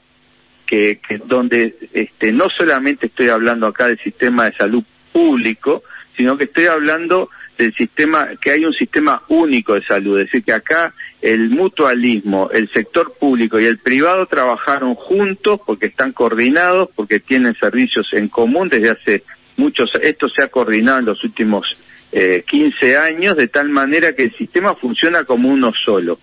que, 0.70 1.00
donde 1.26 1.74
este, 1.92 2.30
no 2.30 2.48
solamente 2.48 3.06
estoy 3.06 3.28
hablando 3.28 3.66
acá 3.66 3.88
del 3.88 3.98
sistema 3.98 4.44
de 4.44 4.56
salud 4.56 4.84
público, 5.12 5.82
sino 6.16 6.38
que 6.38 6.44
estoy 6.44 6.66
hablando 6.66 7.28
del 7.58 7.74
sistema, 7.74 8.28
que 8.40 8.52
hay 8.52 8.64
un 8.64 8.72
sistema 8.72 9.22
único 9.28 9.74
de 9.74 9.82
salud, 9.82 10.20
es 10.20 10.26
decir, 10.26 10.44
que 10.44 10.52
acá 10.52 10.94
el 11.20 11.50
mutualismo, 11.50 12.50
el 12.52 12.70
sector 12.70 13.14
público 13.18 13.58
y 13.58 13.64
el 13.64 13.78
privado 13.78 14.26
trabajaron 14.26 14.94
juntos 14.94 15.60
porque 15.66 15.86
están 15.86 16.12
coordinados, 16.12 16.88
porque 16.94 17.18
tienen 17.18 17.54
servicios 17.56 18.12
en 18.12 18.28
común 18.28 18.68
desde 18.68 18.90
hace 18.90 19.24
muchos, 19.56 19.92
esto 20.00 20.28
se 20.28 20.44
ha 20.44 20.48
coordinado 20.48 21.00
en 21.00 21.04
los 21.06 21.24
últimos 21.24 21.80
eh, 22.12 22.44
15 22.48 22.96
años, 22.96 23.36
de 23.36 23.48
tal 23.48 23.68
manera 23.68 24.14
que 24.14 24.22
el 24.22 24.36
sistema 24.36 24.74
funciona 24.76 25.24
como 25.24 25.48
uno 25.48 25.72
solo. 25.74 26.20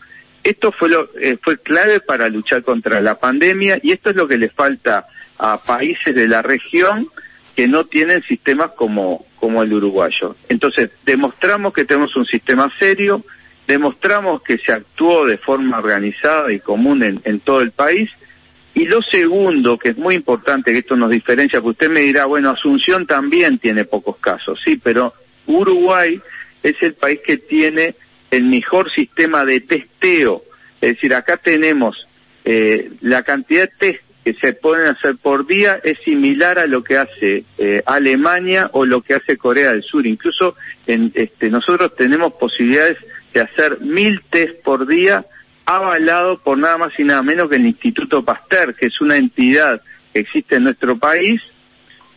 Esto 0.47 0.71
fue, 0.71 0.89
eh, 1.19 1.37
fue 1.43 1.57
clave 1.57 1.99
para 1.99 2.29
luchar 2.29 2.63
contra 2.63 3.01
la 3.01 3.19
pandemia 3.19 3.81
y 3.83 3.91
esto 3.91 4.11
es 4.11 4.15
lo 4.15 4.29
que 4.29 4.37
le 4.37 4.47
falta 4.47 5.05
a 5.37 5.61
países 5.61 6.15
de 6.15 6.25
la 6.25 6.41
región 6.41 7.09
que 7.53 7.67
no 7.67 7.85
tienen 7.85 8.23
sistemas 8.23 8.71
como, 8.71 9.25
como 9.35 9.61
el 9.61 9.73
uruguayo. 9.73 10.37
Entonces, 10.47 10.91
demostramos 11.05 11.73
que 11.73 11.83
tenemos 11.83 12.15
un 12.15 12.25
sistema 12.25 12.71
serio, 12.79 13.25
demostramos 13.67 14.41
que 14.41 14.57
se 14.57 14.71
actuó 14.71 15.25
de 15.25 15.37
forma 15.37 15.79
organizada 15.79 16.49
y 16.53 16.61
común 16.61 17.03
en, 17.03 17.19
en 17.25 17.41
todo 17.41 17.59
el 17.59 17.71
país, 17.71 18.09
y 18.73 18.85
lo 18.85 19.01
segundo, 19.01 19.77
que 19.77 19.89
es 19.89 19.97
muy 19.97 20.15
importante, 20.15 20.71
que 20.71 20.77
esto 20.77 20.95
nos 20.95 21.09
diferencia, 21.09 21.59
porque 21.59 21.85
usted 21.85 21.89
me 21.89 22.01
dirá, 22.03 22.23
bueno, 22.23 22.51
Asunción 22.51 23.05
también 23.05 23.57
tiene 23.57 23.83
pocos 23.83 24.15
casos, 24.15 24.61
sí, 24.63 24.77
pero 24.81 25.13
Uruguay 25.45 26.21
es 26.63 26.81
el 26.81 26.93
país 26.93 27.19
que 27.25 27.35
tiene 27.35 27.95
el 28.31 28.43
mejor 28.43 28.91
sistema 28.91 29.45
de 29.45 29.61
testeo. 29.61 30.43
Es 30.81 30.95
decir, 30.95 31.13
acá 31.13 31.37
tenemos 31.37 32.07
eh, 32.45 32.91
la 33.01 33.23
cantidad 33.23 33.63
de 33.63 33.73
test 33.77 34.03
que 34.23 34.33
se 34.33 34.53
pueden 34.53 34.87
hacer 34.87 35.15
por 35.15 35.47
día 35.47 35.79
es 35.83 35.99
similar 35.99 36.59
a 36.59 36.67
lo 36.67 36.83
que 36.83 36.97
hace 36.97 37.45
eh, 37.57 37.81
Alemania 37.85 38.69
o 38.73 38.85
lo 38.85 39.01
que 39.01 39.13
hace 39.13 39.37
Corea 39.37 39.71
del 39.71 39.83
Sur. 39.83 40.05
Incluso 40.05 40.55
en, 40.85 41.11
este, 41.15 41.49
nosotros 41.49 41.95
tenemos 41.95 42.33
posibilidades 42.33 42.97
de 43.33 43.41
hacer 43.41 43.79
mil 43.79 44.21
test 44.29 44.61
por 44.63 44.85
día 44.85 45.25
avalado 45.65 46.39
por 46.39 46.57
nada 46.57 46.77
más 46.77 46.93
y 46.97 47.03
nada 47.03 47.23
menos 47.23 47.49
que 47.49 47.55
el 47.55 47.65
Instituto 47.65 48.23
Pasteur, 48.23 48.75
que 48.75 48.87
es 48.87 48.99
una 49.01 49.17
entidad 49.17 49.81
que 50.13 50.21
existe 50.21 50.55
en 50.55 50.63
nuestro 50.63 50.97
país 50.97 51.41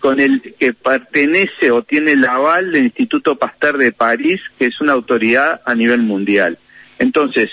con 0.00 0.18
el 0.18 0.54
que 0.58 0.72
pertenece 0.72 1.70
o 1.70 1.82
tiene 1.82 2.12
el 2.12 2.24
aval 2.24 2.72
del 2.72 2.84
Instituto 2.84 3.36
Pasteur 3.36 3.78
de 3.78 3.92
París, 3.92 4.40
que 4.58 4.66
es 4.66 4.80
una 4.80 4.94
autoridad 4.94 5.60
a 5.64 5.74
nivel 5.74 6.02
mundial. 6.02 6.58
Entonces, 6.98 7.50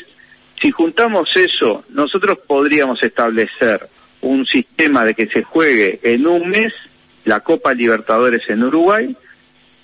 si 0.59 0.71
juntamos 0.71 1.29
eso, 1.35 1.83
nosotros 1.89 2.39
podríamos 2.47 3.03
establecer 3.03 3.87
un 4.21 4.45
sistema 4.45 5.05
de 5.05 5.13
que 5.13 5.27
se 5.27 5.43
juegue 5.43 5.99
en 6.03 6.25
un 6.25 6.49
mes 6.49 6.73
la 7.25 7.41
Copa 7.41 7.73
Libertadores 7.73 8.49
en 8.49 8.63
Uruguay, 8.63 9.15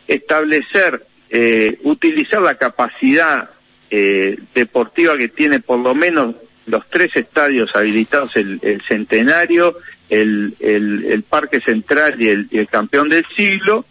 establecer, 0.07 1.05
eh, 1.29 1.77
utilizar 1.83 2.41
la 2.41 2.55
capacidad 2.55 3.49
eh, 3.91 4.39
deportiva 4.55 5.17
que 5.17 5.27
tiene 5.27 5.59
por 5.59 5.79
lo 5.79 5.93
menos 5.93 6.35
los 6.65 6.89
tres 6.89 7.15
estadios 7.15 7.75
habilitados, 7.75 8.35
el, 8.37 8.81
Centenario, 8.87 9.77
el, 10.21 10.55
el, 10.59 11.23
Parque 11.23 11.59
Central 11.61 12.21
y 12.21 12.29
el, 12.29 12.47
el 12.51 12.67
Campeón 12.67 13.09
del 13.09 13.25
Siglo, 13.35 13.85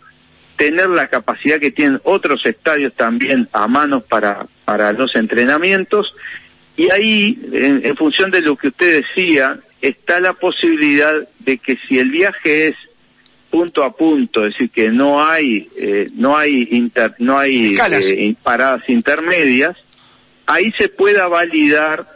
tener 0.57 0.89
la 0.89 1.09
capacidad 1.09 1.59
que 1.59 1.71
tienen 1.71 2.01
otros 2.05 2.45
estadios 2.47 2.93
también 2.95 3.49
a 3.53 3.67
manos 3.67 4.05
para, 4.05 4.47
para 4.65 4.93
los 4.93 5.17
entrenamientos, 5.17 6.15
y 6.77 6.91
ahí, 6.91 7.39
en, 7.53 7.85
en 7.85 7.97
función 7.97 8.31
de 8.31 8.41
lo 8.41 8.57
que 8.57 8.69
usted 8.69 9.03
decía, 9.03 9.59
está 9.81 10.21
la 10.21 10.33
posibilidad 10.33 11.29
de 11.41 11.59
que 11.59 11.77
si 11.89 11.99
el 11.99 12.11
viaje 12.11 12.69
es 12.69 12.77
punto 13.51 13.85
a 13.85 13.95
punto, 13.95 14.47
es 14.47 14.55
decir, 14.55 14.71
que 14.71 14.91
no 14.91 15.23
hay 15.23 15.69
eh, 15.77 16.09
no 16.15 16.39
hay 16.39 16.69
inter, 16.71 17.15
no 17.19 17.39
hay 17.39 17.77
eh, 17.77 18.35
paradas 18.43 18.89
intermedias, 18.89 19.77
ahí 20.47 20.73
se 20.73 20.89
pueda 20.89 21.29
validar 21.29 22.07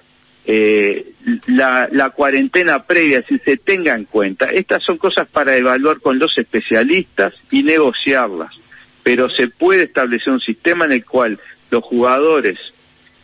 eh, 0.49 1.13
la, 1.49 2.11
cuarentena 2.11 2.85
previa, 2.85 3.25
si 3.29 3.39
se 3.41 3.57
tenga 3.57 3.95
en 3.95 4.05
cuenta. 4.05 4.47
Estas 4.47 4.85
son 4.85 4.97
cosas 4.97 5.27
para 5.27 5.57
evaluar 5.57 6.01
con 6.01 6.21
los 6.21 6.39
especialistas 6.39 7.35
y 7.51 7.65
negociarlas, 7.65 8.55
pero 9.03 9.29
se 9.29 9.49
puede 9.49 9.85
establecer 9.85 10.33
un 10.33 10.41
sistema 10.41 10.85
en 10.85 10.93
el 10.93 11.05
cual 11.05 11.41
los 11.71 11.83
jugadores 11.83 12.59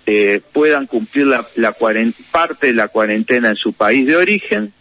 eh, 0.07 0.41
puedan 0.53 0.87
cumplir 0.87 1.29
la, 1.29 1.47
parte 2.33 2.67
de 2.67 2.73
la 2.73 2.89
cuarentena 2.89 3.51
en 3.51 3.57
su 3.57 3.73
país 3.73 4.05
de 4.05 4.17
origen. 4.17 4.73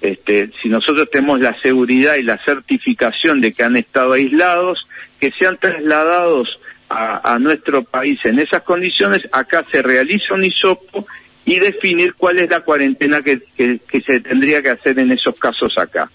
Este, 0.00 0.50
si 0.62 0.70
nosotros 0.70 1.10
tenemos 1.10 1.40
la 1.40 1.60
seguridad 1.60 2.16
y 2.16 2.22
la 2.22 2.42
certificación 2.44 3.42
de 3.42 3.52
que 3.52 3.64
han 3.64 3.76
estado 3.76 4.14
aislados, 4.14 4.86
que 5.20 5.32
sean 5.32 5.58
trasladados 5.58 6.58
a, 6.88 7.34
a 7.34 7.38
nuestro 7.38 7.84
país 7.84 8.24
en 8.24 8.38
esas 8.38 8.62
condiciones, 8.62 9.28
acá 9.32 9.66
se 9.70 9.82
realiza 9.82 10.32
un 10.32 10.44
hisopo 10.44 11.06
y 11.48 11.58
definir 11.60 12.12
cuál 12.12 12.38
es 12.38 12.50
la 12.50 12.60
cuarentena 12.60 13.22
que, 13.22 13.40
que, 13.56 14.00
se 14.02 14.20
tendría 14.20 14.60
que 14.60 14.68
hacer 14.68 14.98
en 14.98 15.10
esos 15.12 15.38
casos 15.38 15.78
acá. 15.78 16.10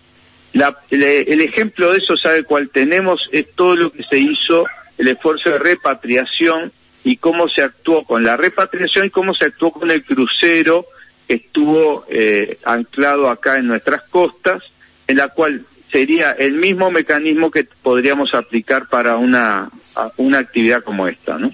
El 0.91 1.41
ejemplo 1.41 1.91
de 1.91 1.97
eso, 1.97 2.15
¿sabe 2.15 2.43
cuál 2.43 2.69
tenemos? 2.69 3.29
Es 3.31 3.47
todo 3.55 3.75
lo 3.75 3.91
que 3.91 4.03
se 4.03 4.19
hizo, 4.19 4.65
el 4.95 5.07
esfuerzo 5.07 5.49
de 5.49 5.57
repatriación 5.57 6.71
y 7.03 7.17
cómo 7.17 7.49
se 7.49 7.63
actuó 7.63 8.03
con 8.03 8.23
la 8.23 8.37
repatriación 8.37 9.07
y 9.07 9.09
cómo 9.09 9.33
se 9.33 9.45
actuó 9.45 9.71
con 9.71 9.89
el 9.89 10.03
crucero 10.03 10.85
que 11.27 11.35
estuvo 11.35 12.05
eh, 12.09 12.59
anclado 12.63 13.27
acá 13.27 13.57
en 13.57 13.65
nuestras 13.65 14.03
costas, 14.03 14.61
en 15.07 15.17
la 15.17 15.29
cual 15.29 15.65
sería 15.91 16.33
el 16.33 16.53
mismo 16.53 16.91
mecanismo 16.91 17.49
que 17.49 17.63
podríamos 17.81 18.35
aplicar 18.35 18.87
para 18.87 19.15
una, 19.15 19.71
una 20.17 20.37
actividad 20.37 20.83
como 20.83 21.07
esta, 21.07 21.39
¿no? 21.39 21.51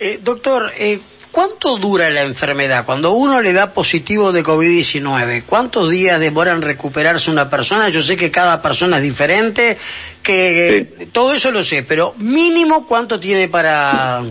eh, 0.00 0.18
doctor, 0.22 0.72
eh, 0.78 0.98
¿Cuánto 1.32 1.78
dura 1.78 2.10
la 2.10 2.22
enfermedad? 2.22 2.84
Cuando 2.84 3.12
uno 3.12 3.40
le 3.40 3.54
da 3.54 3.72
positivo 3.72 4.32
de 4.32 4.44
COVID-19, 4.44 5.44
¿cuántos 5.46 5.88
días 5.88 6.20
demora 6.20 6.52
en 6.52 6.60
recuperarse 6.60 7.30
una 7.30 7.48
persona? 7.48 7.88
Yo 7.88 8.02
sé 8.02 8.18
que 8.18 8.30
cada 8.30 8.60
persona 8.60 8.98
es 8.98 9.02
diferente, 9.02 9.78
que 10.22 11.08
todo 11.10 11.32
eso 11.32 11.50
lo 11.50 11.64
sé, 11.64 11.84
pero 11.84 12.14
mínimo 12.18 12.86
cuánto 12.86 13.18
tiene 13.18 13.48
para 13.48 14.22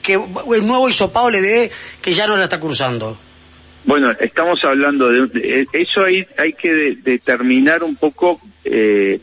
que 0.00 0.14
el 0.14 0.66
nuevo 0.66 0.88
hisopado 0.88 1.28
le 1.28 1.42
dé 1.42 1.70
que 2.00 2.14
ya 2.14 2.26
no 2.26 2.38
la 2.38 2.44
está 2.44 2.58
cruzando. 2.58 3.18
Bueno, 3.84 4.12
estamos 4.18 4.58
hablando 4.64 5.10
de, 5.10 5.66
eso 5.74 6.04
hay, 6.04 6.26
hay 6.38 6.54
que 6.54 6.96
determinar 7.02 7.82
un 7.84 7.96
poco 7.96 8.40
eh, 8.64 9.20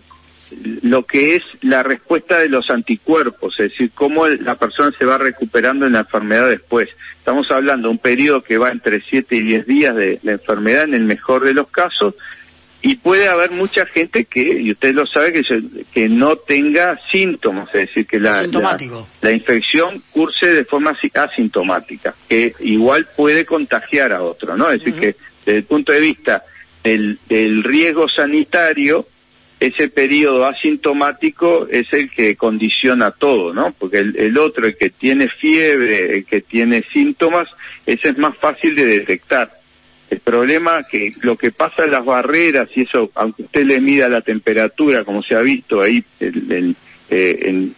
lo 0.81 1.05
que 1.05 1.35
es 1.35 1.43
la 1.61 1.83
respuesta 1.83 2.39
de 2.39 2.49
los 2.49 2.69
anticuerpos, 2.69 3.59
es 3.59 3.71
decir, 3.71 3.91
cómo 3.93 4.27
la 4.27 4.55
persona 4.55 4.91
se 4.97 5.05
va 5.05 5.17
recuperando 5.17 5.85
en 5.85 5.93
la 5.93 5.99
enfermedad 5.99 6.49
después. 6.49 6.89
Estamos 7.17 7.49
hablando 7.51 7.87
de 7.87 7.93
un 7.93 7.97
periodo 7.99 8.43
que 8.43 8.57
va 8.57 8.69
entre 8.69 9.01
7 9.01 9.35
y 9.35 9.41
10 9.41 9.65
días 9.67 9.95
de 9.95 10.19
la 10.23 10.33
enfermedad 10.33 10.83
en 10.83 10.93
el 10.93 11.03
mejor 11.03 11.43
de 11.43 11.53
los 11.53 11.67
casos 11.69 12.15
y 12.85 12.95
puede 12.95 13.29
haber 13.29 13.51
mucha 13.51 13.85
gente 13.85 14.25
que, 14.25 14.41
y 14.41 14.71
usted 14.71 14.93
lo 14.93 15.07
sabe, 15.07 15.31
que, 15.31 15.63
que 15.93 16.09
no 16.09 16.35
tenga 16.35 16.99
síntomas, 17.09 17.69
es 17.69 17.87
decir, 17.87 18.05
que 18.05 18.19
la, 18.19 18.45
la, 19.21 19.31
infección 19.31 20.03
curse 20.11 20.47
de 20.47 20.65
forma 20.65 20.93
asintomática, 21.13 22.13
que 22.27 22.53
igual 22.59 23.07
puede 23.15 23.45
contagiar 23.45 24.11
a 24.11 24.21
otro, 24.21 24.57
¿no? 24.57 24.69
Es 24.69 24.83
decir, 24.83 24.99
que 24.99 25.15
desde 25.45 25.59
el 25.59 25.63
punto 25.63 25.93
de 25.93 26.01
vista 26.01 26.43
del, 26.83 27.19
del 27.29 27.63
riesgo 27.63 28.09
sanitario, 28.09 29.07
ese 29.65 29.87
periodo 29.87 30.45
asintomático 30.45 31.67
es 31.71 31.87
el 31.93 32.11
que 32.11 32.35
condiciona 32.35 33.11
todo, 33.11 33.53
¿no? 33.53 33.73
Porque 33.79 33.99
el, 33.99 34.37
otro, 34.37 34.67
el 34.67 34.75
que 34.75 34.89
tiene 34.89 35.29
fiebre, 35.29 36.17
el 36.17 36.25
que 36.25 36.41
tiene 36.41 36.83
síntomas, 36.91 37.47
ese 37.85 38.09
es 38.09 38.17
más 38.17 38.35
fácil 38.37 38.75
de 38.75 38.85
detectar. 38.85 39.57
El 40.09 40.19
problema 40.19 40.83
que 40.83 41.13
lo 41.21 41.37
que 41.37 41.51
pasa 41.51 41.85
en 41.85 41.91
las 41.91 42.03
barreras 42.03 42.67
y 42.75 42.81
eso, 42.81 43.09
aunque 43.15 43.43
usted 43.43 43.63
le 43.63 43.79
mida 43.79 44.09
la 44.09 44.19
temperatura, 44.19 45.05
como 45.05 45.23
se 45.23 45.35
ha 45.35 45.39
visto 45.39 45.81
ahí, 45.81 46.03
eh, 46.19 46.73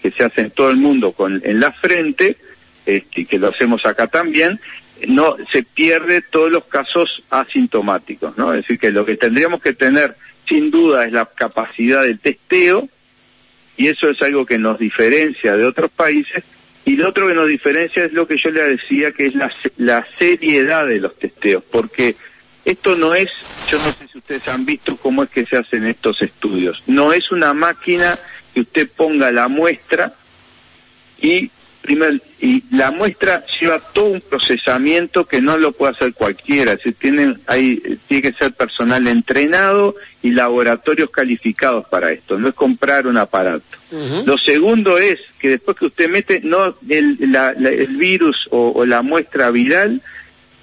que 0.02 0.12
se 0.12 0.24
hace 0.24 0.42
en 0.42 0.52
todo 0.52 0.72
el 0.72 0.78
mundo 0.78 1.12
con 1.12 1.40
en 1.46 1.60
la 1.60 1.72
frente, 1.72 2.38
este, 2.84 3.26
que 3.26 3.38
lo 3.38 3.50
hacemos 3.50 3.86
acá 3.86 4.08
también, 4.08 4.60
no 5.08 5.36
se 5.52 5.64
pierde 5.64 6.22
todos 6.22 6.52
los 6.52 6.66
casos 6.66 7.24
asintomáticos, 7.30 8.38
¿no? 8.38 8.54
Es 8.54 8.62
decir, 8.62 8.80
que 8.80 8.92
lo 8.92 9.06
que 9.06 9.18
tendríamos 9.18 9.62
que 9.62 9.74
tener 9.74 10.16
sin 10.48 10.72
duda 10.72 11.06
es 11.06 11.12
la 11.12 11.26
capacidad 11.26 12.04
del 12.04 12.20
testeo 12.20 12.88
y 13.78 13.88
eso 13.88 14.10
es 14.10 14.22
algo 14.22 14.46
que 14.46 14.58
nos 14.58 14.80
diferencia 14.80 15.58
de 15.58 15.66
otros 15.66 15.92
países 15.92 16.44
y 16.86 16.96
lo 16.96 17.10
otro 17.10 17.28
que 17.28 17.34
nos 17.34 17.48
diferencia 17.48 18.06
es 18.06 18.14
lo 18.14 18.28
que 18.28 18.38
yo 18.38 18.52
le 18.52 18.64
decía 18.64 19.12
que 19.12 19.26
es 19.26 19.36
la, 19.36 19.52
la 19.78 20.08
seriedad 20.18 20.88
de 20.88 21.00
los 21.00 21.18
testeos 21.18 21.64
porque 21.70 22.16
esto 22.64 22.96
no 22.96 23.14
es, 23.14 23.32
yo 23.70 23.78
no 23.80 23.92
sé 23.92 24.08
si 24.12 24.18
ustedes 24.18 24.48
han 24.48 24.66
visto 24.66 24.96
cómo 24.98 25.24
es 25.24 25.30
que 25.30 25.46
se 25.46 25.58
hacen 25.58 25.86
estos 25.86 26.22
estudios, 26.22 26.84
no 26.88 27.12
es 27.12 27.32
una 27.32 27.54
máquina 27.54 28.18
que 28.54 28.62
usted 28.62 28.90
ponga 28.96 29.32
la 29.32 29.48
muestra 29.48 30.14
y 31.20 31.52
Primero, 31.86 32.18
y 32.42 32.64
la 32.72 32.90
muestra 32.90 33.46
lleva 33.60 33.80
todo 33.80 34.06
un 34.06 34.22
procesamiento 34.22 35.26
que 35.26 35.40
no 35.40 35.56
lo 35.56 35.72
puede 35.72 35.92
hacer 35.94 36.16
cualquiera, 36.16 36.76
se 36.78 36.94
tienen, 36.94 37.40
hay, 37.46 38.00
tiene 38.08 38.24
que 38.24 38.34
ser 38.34 38.54
personal 38.54 39.08
entrenado 39.08 39.96
y 40.24 40.32
laboratorios 40.32 41.12
calificados 41.12 41.86
para 41.88 42.12
esto, 42.12 42.40
no 42.40 42.48
es 42.48 42.56
comprar 42.56 43.06
un 43.06 43.18
aparato. 43.18 43.78
Lo 44.26 44.40
segundo 44.40 44.98
es 44.98 45.20
que 45.38 45.50
después 45.50 45.78
que 45.78 45.86
usted 45.86 46.10
mete 46.10 46.42
no 46.44 46.76
el, 46.90 47.20
el 47.22 47.98
virus 47.98 48.48
o, 48.50 48.84
la 48.84 49.04
muestra 49.04 49.52
viral, 49.52 50.02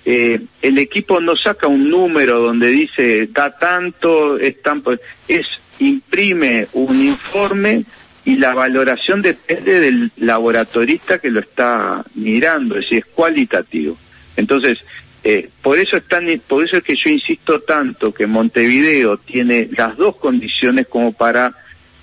eh, 0.04 0.40
el 0.60 0.78
equipo 0.78 1.20
no 1.20 1.36
saca 1.36 1.68
un 1.68 1.88
número 1.88 2.40
donde 2.40 2.66
dice 2.66 3.28
da 3.28 3.56
tanto, 3.56 4.38
es 4.38 4.60
tanto, 4.60 4.98
es 5.28 5.46
imprime 5.78 6.66
un 6.72 7.00
informe 7.00 7.84
y 8.24 8.36
la 8.36 8.54
valoración 8.54 9.22
depende 9.22 9.80
del 9.80 10.10
laboratorista 10.16 11.18
que 11.18 11.30
lo 11.30 11.40
está 11.40 12.04
mirando, 12.14 12.76
es 12.76 12.82
decir, 12.82 12.98
es 12.98 13.06
cualitativo. 13.06 13.96
Entonces, 14.36 14.84
eh, 15.24 15.50
por 15.60 15.78
eso 15.78 15.96
es 15.96 16.82
que 16.82 16.96
yo 16.96 17.10
insisto 17.10 17.60
tanto 17.60 18.12
que 18.12 18.26
Montevideo 18.26 19.18
tiene 19.18 19.68
las 19.76 19.96
dos 19.96 20.16
condiciones 20.16 20.86
como 20.88 21.12
para 21.12 21.54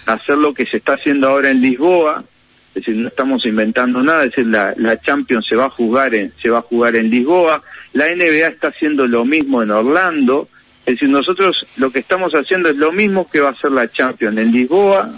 hacer 0.06 0.38
lo 0.38 0.54
que 0.54 0.66
se 0.66 0.78
está 0.78 0.94
haciendo 0.94 1.30
ahora 1.30 1.52
en 1.52 1.62
Lisboa, 1.62 2.24
es 2.70 2.86
decir, 2.86 2.96
no 2.96 3.08
estamos 3.08 3.46
inventando 3.46 4.02
nada, 4.02 4.24
es 4.24 4.32
decir, 4.32 4.48
la, 4.48 4.74
la 4.78 5.00
Champions 5.00 5.46
se 5.48 5.56
va 5.56 5.66
a 5.66 5.70
jugar 5.70 6.16
en, 6.16 6.34
se 6.42 6.50
va 6.50 6.60
a 6.60 6.64
jugar 6.64 6.96
en 6.96 7.10
Lisboa, 7.10 7.62
la 7.94 8.08
NBA 8.08 8.48
está 8.48 8.70
haciendo 8.70 9.08
lo 9.08 9.26
mismo 9.26 9.62
en 9.64 9.72
Orlando, 9.72 10.48
es 10.86 10.96
decir, 10.96 11.10
nosotros 11.10 11.68
lo 11.78 11.92
que 11.92 12.00
estamos 12.00 12.34
haciendo 12.34 12.70
es 12.70 12.76
lo 12.76 12.92
mismo 12.92 13.30
que 13.30 13.42
va 13.42 13.50
a 13.50 13.52
hacer 13.52 13.72
la 13.72 13.92
Champions 13.92 14.38
en 14.38 14.52
Lisboa, 14.52 15.12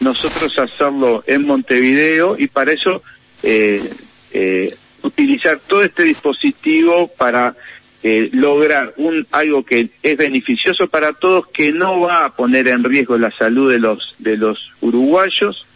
nosotros 0.00 0.58
hacerlo 0.58 1.24
en 1.26 1.46
Montevideo 1.46 2.36
y 2.38 2.48
para 2.48 2.72
eso 2.72 3.02
eh, 3.42 3.82
eh, 4.32 4.76
utilizar 5.02 5.60
todo 5.66 5.82
este 5.82 6.04
dispositivo 6.04 7.08
para 7.08 7.54
eh, 8.02 8.28
lograr 8.32 8.94
algo 9.32 9.64
que 9.64 9.90
es 10.02 10.16
beneficioso 10.16 10.86
para 10.88 11.12
todos, 11.12 11.48
que 11.48 11.72
no 11.72 12.00
va 12.00 12.26
a 12.26 12.36
poner 12.36 12.68
en 12.68 12.84
riesgo 12.84 13.18
la 13.18 13.30
salud 13.30 13.70
de 13.70 13.78
los 13.78 14.14
de 14.18 14.36
los 14.36 14.72
uruguayos 14.80 15.66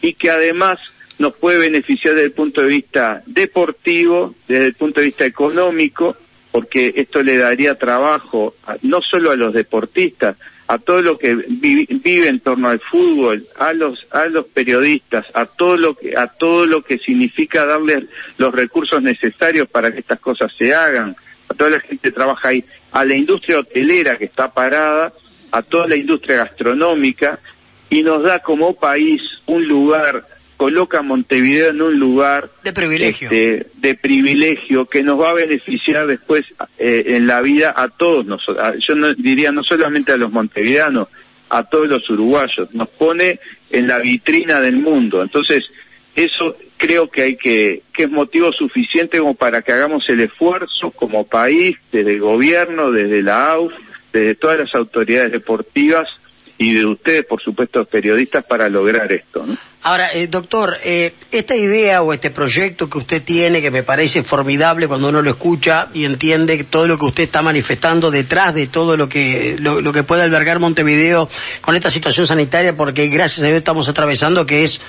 y 0.00 0.14
que 0.14 0.30
además 0.30 0.78
nos 1.18 1.34
puede 1.36 1.58
beneficiar 1.58 2.14
desde 2.14 2.26
el 2.26 2.32
punto 2.32 2.62
de 2.62 2.68
vista 2.68 3.22
deportivo, 3.26 4.34
desde 4.48 4.66
el 4.66 4.74
punto 4.74 5.00
de 5.00 5.06
vista 5.06 5.24
económico, 5.24 6.16
porque 6.50 6.92
esto 6.96 7.22
le 7.22 7.38
daría 7.38 7.78
trabajo 7.78 8.54
no 8.82 9.00
solo 9.00 9.30
a 9.30 9.36
los 9.36 9.54
deportistas, 9.54 10.36
a 10.66 10.78
todo 10.78 11.02
lo 11.02 11.18
que 11.18 11.34
vive 11.34 12.28
en 12.28 12.40
torno 12.40 12.68
al 12.68 12.80
fútbol, 12.80 13.44
a 13.58 13.72
los 13.72 14.06
a 14.10 14.26
los 14.26 14.46
periodistas, 14.46 15.26
a 15.34 15.46
todo 15.46 15.76
lo 15.76 15.94
que 15.94 16.16
a 16.16 16.28
todo 16.28 16.66
lo 16.66 16.82
que 16.82 16.98
significa 16.98 17.66
darles 17.66 18.04
los 18.38 18.54
recursos 18.54 19.02
necesarios 19.02 19.68
para 19.68 19.92
que 19.92 20.00
estas 20.00 20.20
cosas 20.20 20.52
se 20.56 20.74
hagan, 20.74 21.16
a 21.48 21.54
toda 21.54 21.70
la 21.70 21.80
gente 21.80 21.98
que 21.98 22.12
trabaja 22.12 22.48
ahí, 22.48 22.64
a 22.92 23.04
la 23.04 23.14
industria 23.14 23.58
hotelera 23.60 24.16
que 24.16 24.24
está 24.24 24.52
parada, 24.52 25.12
a 25.50 25.62
toda 25.62 25.88
la 25.88 25.96
industria 25.96 26.36
gastronómica 26.36 27.38
y 27.90 28.02
nos 28.02 28.22
da 28.22 28.38
como 28.38 28.74
país 28.74 29.22
un 29.46 29.68
lugar 29.68 30.26
coloca 30.56 30.98
a 30.98 31.02
Montevideo 31.02 31.70
en 31.70 31.82
un 31.82 31.98
lugar 31.98 32.50
de 32.62 32.72
privilegio, 32.72 33.28
este, 33.30 33.66
de 33.74 33.94
privilegio 33.94 34.86
que 34.86 35.02
nos 35.02 35.20
va 35.20 35.30
a 35.30 35.34
beneficiar 35.34 36.06
después 36.06 36.46
eh, 36.78 37.04
en 37.08 37.26
la 37.26 37.40
vida 37.40 37.74
a 37.76 37.88
todos 37.88 38.26
nosotros. 38.26 38.76
Yo 38.78 38.94
no, 38.94 39.12
diría 39.14 39.52
no 39.52 39.64
solamente 39.64 40.12
a 40.12 40.16
los 40.16 40.30
montevideanos, 40.30 41.08
a 41.48 41.64
todos 41.64 41.88
los 41.88 42.08
uruguayos. 42.08 42.72
Nos 42.74 42.88
pone 42.88 43.40
en 43.70 43.86
la 43.86 43.98
vitrina 43.98 44.60
del 44.60 44.76
mundo. 44.76 45.22
Entonces, 45.22 45.70
eso 46.14 46.56
creo 46.76 47.10
que 47.10 47.22
hay 47.22 47.36
que, 47.36 47.82
que 47.92 48.04
es 48.04 48.10
motivo 48.10 48.52
suficiente 48.52 49.18
como 49.18 49.34
para 49.34 49.62
que 49.62 49.72
hagamos 49.72 50.08
el 50.08 50.20
esfuerzo 50.20 50.90
como 50.90 51.26
país, 51.26 51.76
desde 51.90 52.14
el 52.14 52.20
gobierno, 52.20 52.90
desde 52.90 53.22
la 53.22 53.52
AUF, 53.52 53.72
desde 54.12 54.34
todas 54.34 54.58
las 54.58 54.74
autoridades 54.74 55.32
deportivas, 55.32 56.08
y 56.62 56.74
de 56.74 56.86
ustedes, 56.86 57.24
por 57.24 57.42
supuesto, 57.42 57.84
periodistas, 57.84 58.44
para 58.44 58.68
lograr 58.68 59.10
esto. 59.12 59.44
¿no? 59.44 59.56
Ahora, 59.82 60.12
eh, 60.12 60.28
doctor, 60.28 60.78
eh, 60.84 61.12
esta 61.32 61.56
idea 61.56 62.02
o 62.02 62.12
este 62.12 62.30
proyecto 62.30 62.88
que 62.88 62.98
usted 62.98 63.22
tiene, 63.22 63.60
que 63.60 63.72
me 63.72 63.82
parece 63.82 64.22
formidable 64.22 64.86
cuando 64.86 65.08
uno 65.08 65.22
lo 65.22 65.30
escucha 65.30 65.88
y 65.92 66.04
entiende 66.04 66.62
todo 66.62 66.86
lo 66.86 66.98
que 66.98 67.06
usted 67.06 67.24
está 67.24 67.42
manifestando 67.42 68.12
detrás 68.12 68.54
de 68.54 68.68
todo 68.68 68.96
lo 68.96 69.08
que, 69.08 69.56
lo, 69.58 69.92
que 69.92 70.04
puede 70.04 70.22
albergar 70.22 70.60
Montevideo 70.60 71.28
con 71.60 71.74
esta 71.74 71.90
situación 71.90 72.28
sanitaria, 72.28 72.76
porque 72.76 73.08
gracias 73.08 73.42
a 73.42 73.46
Dios 73.46 73.58
estamos 73.58 73.88
atravesando, 73.88 74.46
que 74.46 74.62
es 74.62 74.80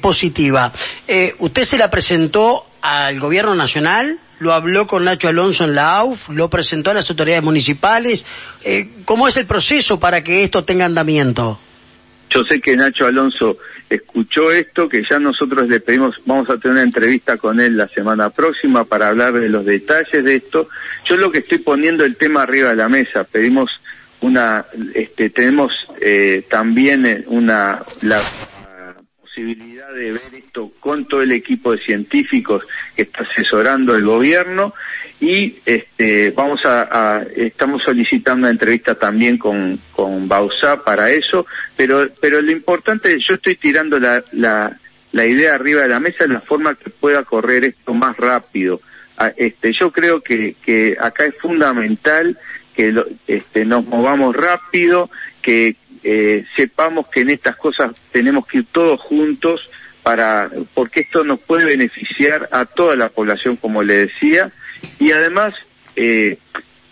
positiva. 0.00 0.72
Eh, 1.06 1.36
¿Usted 1.38 1.62
se 1.62 1.78
la 1.78 1.88
presentó 1.88 2.66
al 2.80 3.20
gobierno 3.20 3.54
nacional? 3.54 4.18
Lo 4.42 4.52
habló 4.52 4.88
con 4.88 5.04
Nacho 5.04 5.28
Alonso 5.28 5.64
en 5.64 5.76
la 5.76 5.98
AUF, 5.98 6.30
lo 6.30 6.50
presentó 6.50 6.90
a 6.90 6.94
las 6.94 7.08
autoridades 7.08 7.44
municipales. 7.44 8.26
Eh, 8.64 8.88
¿Cómo 9.04 9.28
es 9.28 9.36
el 9.36 9.46
proceso 9.46 10.00
para 10.00 10.24
que 10.24 10.42
esto 10.42 10.64
tenga 10.64 10.84
andamiento? 10.84 11.60
Yo 12.28 12.42
sé 12.44 12.60
que 12.60 12.76
Nacho 12.76 13.06
Alonso 13.06 13.58
escuchó 13.88 14.50
esto, 14.50 14.88
que 14.88 15.04
ya 15.08 15.20
nosotros 15.20 15.68
le 15.68 15.78
pedimos, 15.78 16.20
vamos 16.26 16.50
a 16.50 16.56
tener 16.56 16.72
una 16.72 16.82
entrevista 16.82 17.36
con 17.36 17.60
él 17.60 17.76
la 17.76 17.86
semana 17.88 18.30
próxima 18.30 18.84
para 18.84 19.08
hablar 19.08 19.34
de 19.34 19.48
los 19.48 19.64
detalles 19.64 20.24
de 20.24 20.34
esto. 20.34 20.68
Yo 21.04 21.16
lo 21.16 21.30
que 21.30 21.38
estoy 21.38 21.58
poniendo 21.58 22.04
el 22.04 22.16
tema 22.16 22.42
arriba 22.42 22.70
de 22.70 22.76
la 22.76 22.88
mesa, 22.88 23.22
pedimos 23.22 23.80
una, 24.22 24.64
este, 24.94 25.30
tenemos 25.30 25.86
eh, 26.00 26.44
también 26.50 27.24
una, 27.28 27.82
la 28.00 28.20
posibilidad 29.32 29.90
de 29.94 30.12
ver 30.12 30.34
esto 30.34 30.70
con 30.78 31.06
todo 31.06 31.22
el 31.22 31.32
equipo 31.32 31.72
de 31.72 31.78
científicos 31.78 32.66
que 32.94 33.02
está 33.02 33.22
asesorando 33.22 33.96
el 33.96 34.04
gobierno 34.04 34.74
y 35.20 35.56
este 35.64 36.30
vamos 36.32 36.60
a, 36.66 37.24
estamos 37.34 37.82
solicitando 37.82 38.44
una 38.44 38.50
entrevista 38.50 38.94
también 38.94 39.38
con 39.38 39.78
con 39.92 40.28
Bausá 40.28 40.82
para 40.84 41.10
eso 41.10 41.46
pero 41.76 42.10
pero 42.20 42.42
lo 42.42 42.52
importante 42.52 43.18
yo 43.20 43.34
estoy 43.34 43.56
tirando 43.56 43.98
la, 43.98 44.22
la 44.32 44.76
la 45.12 45.24
idea 45.24 45.54
arriba 45.54 45.82
de 45.82 45.88
la 45.88 46.00
mesa 46.00 46.24
en 46.24 46.34
la 46.34 46.40
forma 46.40 46.74
que 46.74 46.90
pueda 46.90 47.22
correr 47.22 47.64
esto 47.64 47.92
más 47.92 48.16
rápido. 48.16 48.80
Ah, 49.18 49.32
este 49.36 49.72
yo 49.72 49.92
creo 49.92 50.20
que 50.22 50.56
que 50.62 50.96
acá 50.98 51.26
es 51.26 51.36
fundamental 51.36 52.38
que 52.74 52.94
este 53.26 53.64
nos 53.64 53.84
movamos 53.86 54.34
rápido 54.34 55.10
que 55.42 55.76
eh, 56.04 56.44
sepamos 56.56 57.08
que 57.08 57.20
en 57.20 57.30
estas 57.30 57.56
cosas 57.56 57.92
tenemos 58.10 58.46
que 58.46 58.58
ir 58.58 58.66
todos 58.72 59.00
juntos 59.00 59.70
para 60.02 60.50
porque 60.74 61.00
esto 61.00 61.22
nos 61.22 61.40
puede 61.40 61.64
beneficiar 61.64 62.48
a 62.50 62.64
toda 62.64 62.96
la 62.96 63.08
población 63.08 63.56
como 63.56 63.82
le 63.82 64.06
decía. 64.06 64.50
Y 64.98 65.12
además 65.12 65.54
eh, 65.94 66.38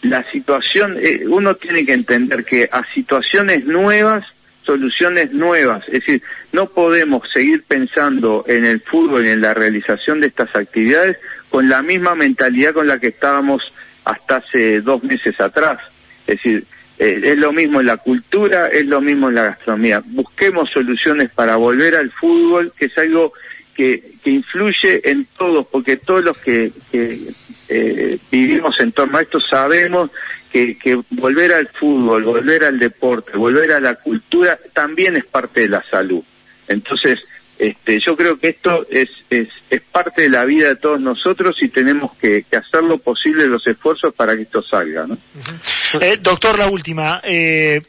la 0.02 0.22
situación 0.30 0.96
eh, 1.00 1.24
uno 1.26 1.56
tiene 1.56 1.84
que 1.84 1.92
entender 1.92 2.44
que 2.44 2.68
a 2.70 2.84
situaciones 2.94 3.64
nuevas 3.64 4.24
soluciones 4.64 5.32
nuevas. 5.32 5.82
Es 5.88 5.94
decir 5.94 6.22
no 6.52 6.68
podemos 6.68 7.28
seguir 7.32 7.64
pensando 7.64 8.44
en 8.46 8.64
el 8.64 8.80
fútbol 8.80 9.26
y 9.26 9.30
en 9.30 9.40
la 9.40 9.54
realización 9.54 10.20
de 10.20 10.28
estas 10.28 10.54
actividades 10.54 11.16
con 11.48 11.68
la 11.68 11.82
misma 11.82 12.14
mentalidad 12.14 12.74
con 12.74 12.86
la 12.86 13.00
que 13.00 13.08
estábamos 13.08 13.72
hasta 14.04 14.36
hace 14.36 14.80
dos 14.82 15.02
meses 15.02 15.40
atrás. 15.40 15.80
Es 16.28 16.36
decir 16.36 16.64
eh, 17.00 17.18
es 17.24 17.38
lo 17.38 17.50
mismo 17.50 17.80
en 17.80 17.86
la 17.86 17.96
cultura, 17.96 18.68
es 18.68 18.84
lo 18.84 19.00
mismo 19.00 19.30
en 19.30 19.36
la 19.36 19.44
gastronomía. 19.44 20.02
Busquemos 20.04 20.68
soluciones 20.68 21.30
para 21.30 21.56
volver 21.56 21.96
al 21.96 22.10
fútbol, 22.10 22.74
que 22.76 22.84
es 22.84 22.98
algo 22.98 23.32
que, 23.74 24.12
que 24.22 24.28
influye 24.28 25.00
en 25.10 25.26
todos, 25.38 25.66
porque 25.66 25.96
todos 25.96 26.22
los 26.22 26.36
que, 26.36 26.70
eh, 26.92 28.18
vivimos 28.30 28.78
en 28.80 28.92
torno 28.92 29.16
a 29.16 29.22
esto 29.22 29.40
sabemos 29.40 30.10
que, 30.52 31.00
volver 31.08 31.54
al 31.54 31.68
fútbol, 31.68 32.22
volver 32.22 32.64
al 32.64 32.78
deporte, 32.78 33.34
volver 33.34 33.72
a 33.72 33.80
la 33.80 33.94
cultura 33.94 34.58
también 34.74 35.16
es 35.16 35.24
parte 35.24 35.60
de 35.60 35.68
la 35.70 35.82
salud. 35.90 36.22
Entonces, 36.68 37.20
este, 37.58 37.98
yo 37.98 38.14
creo 38.14 38.38
que 38.38 38.50
esto 38.50 38.86
es, 38.90 39.08
es, 39.30 39.48
parte 39.90 40.22
de 40.22 40.28
la 40.28 40.44
vida 40.44 40.68
de 40.68 40.76
todos 40.76 41.00
nosotros 41.00 41.62
y 41.62 41.68
tenemos 41.70 42.14
que, 42.16 42.44
hacer 42.52 42.82
lo 42.82 42.98
posible 42.98 43.46
los 43.46 43.66
esfuerzos 43.66 44.12
para 44.12 44.36
que 44.36 44.42
esto 44.42 44.60
salga. 44.60 45.06
Eh, 46.00 46.18
doctor, 46.20 46.58
la 46.58 46.68
última. 46.68 47.20
Eh, 47.24 47.80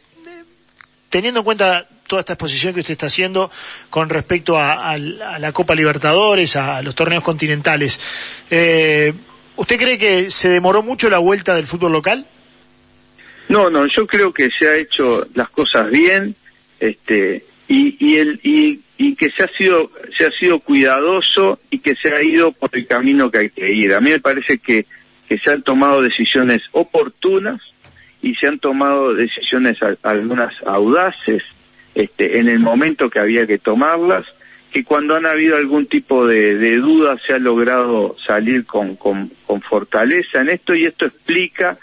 teniendo 1.09 1.41
en 1.41 1.43
cuenta 1.43 1.87
toda 2.07 2.21
esta 2.21 2.33
exposición 2.33 2.73
que 2.73 2.81
usted 2.81 2.93
está 2.93 3.07
haciendo 3.07 3.51
con 3.89 4.09
respecto 4.09 4.57
a, 4.57 4.97
la 4.97 5.51
Copa 5.51 5.75
Libertadores, 5.75 6.55
a, 6.55 6.81
los 6.81 6.95
torneos 6.95 7.23
continentales, 7.23 7.99
eh, 8.49 9.13
¿usted 9.55 9.77
cree 9.77 9.97
que 9.97 10.31
se 10.31 10.49
demoró 10.49 10.83
mucho 10.83 11.09
la 11.09 11.19
vuelta 11.19 11.55
del 11.55 11.67
fútbol 11.67 11.93
local? 11.93 12.25
No, 13.49 13.69
no, 13.69 13.85
yo 13.87 14.07
creo 14.07 14.33
que 14.33 14.49
se 14.49 14.67
ha 14.67 14.75
hecho 14.75 15.27
las 15.35 15.49
cosas 15.49 15.89
bien, 15.89 16.35
este, 16.79 17.45
y, 17.67 17.95
y 17.99 18.17
el, 18.17 18.39
y 18.43 18.81
y 19.01 19.15
que 19.15 19.31
se 19.31 19.43
ha 19.43 19.47
sido 19.47 19.89
se 20.15 20.27
ha 20.27 20.31
sido 20.31 20.59
cuidadoso 20.59 21.59
y 21.71 21.79
que 21.79 21.95
se 21.95 22.13
ha 22.13 22.21
ido 22.21 22.51
por 22.51 22.69
el 22.73 22.85
camino 22.85 23.31
que 23.31 23.37
hay 23.39 23.49
que 23.49 23.71
ir. 23.73 23.95
A 23.95 23.99
mí 23.99 24.11
me 24.11 24.19
parece 24.19 24.59
que, 24.59 24.85
que 25.27 25.39
se 25.39 25.49
han 25.49 25.63
tomado 25.63 26.03
decisiones 26.03 26.61
oportunas 26.71 27.59
y 28.21 28.35
se 28.35 28.47
han 28.47 28.59
tomado 28.59 29.13
decisiones 29.13 29.79
algunas 30.03 30.53
audaces 30.65 31.43
este, 31.95 32.39
en 32.39 32.47
el 32.47 32.59
momento 32.59 33.09
que 33.09 33.19
había 33.19 33.47
que 33.47 33.57
tomarlas, 33.57 34.25
que 34.71 34.83
cuando 34.83 35.15
han 35.15 35.25
habido 35.25 35.57
algún 35.57 35.87
tipo 35.87 36.25
de, 36.25 36.55
de 36.55 36.77
duda 36.77 37.17
se 37.25 37.33
ha 37.33 37.39
logrado 37.39 38.15
salir 38.25 38.65
con, 38.65 38.95
con, 38.95 39.29
fortaleza 39.61 40.41
en 40.41 40.49
esto 40.49 40.73
y 40.73 40.85
esto 40.85 41.05
explica 41.05 41.77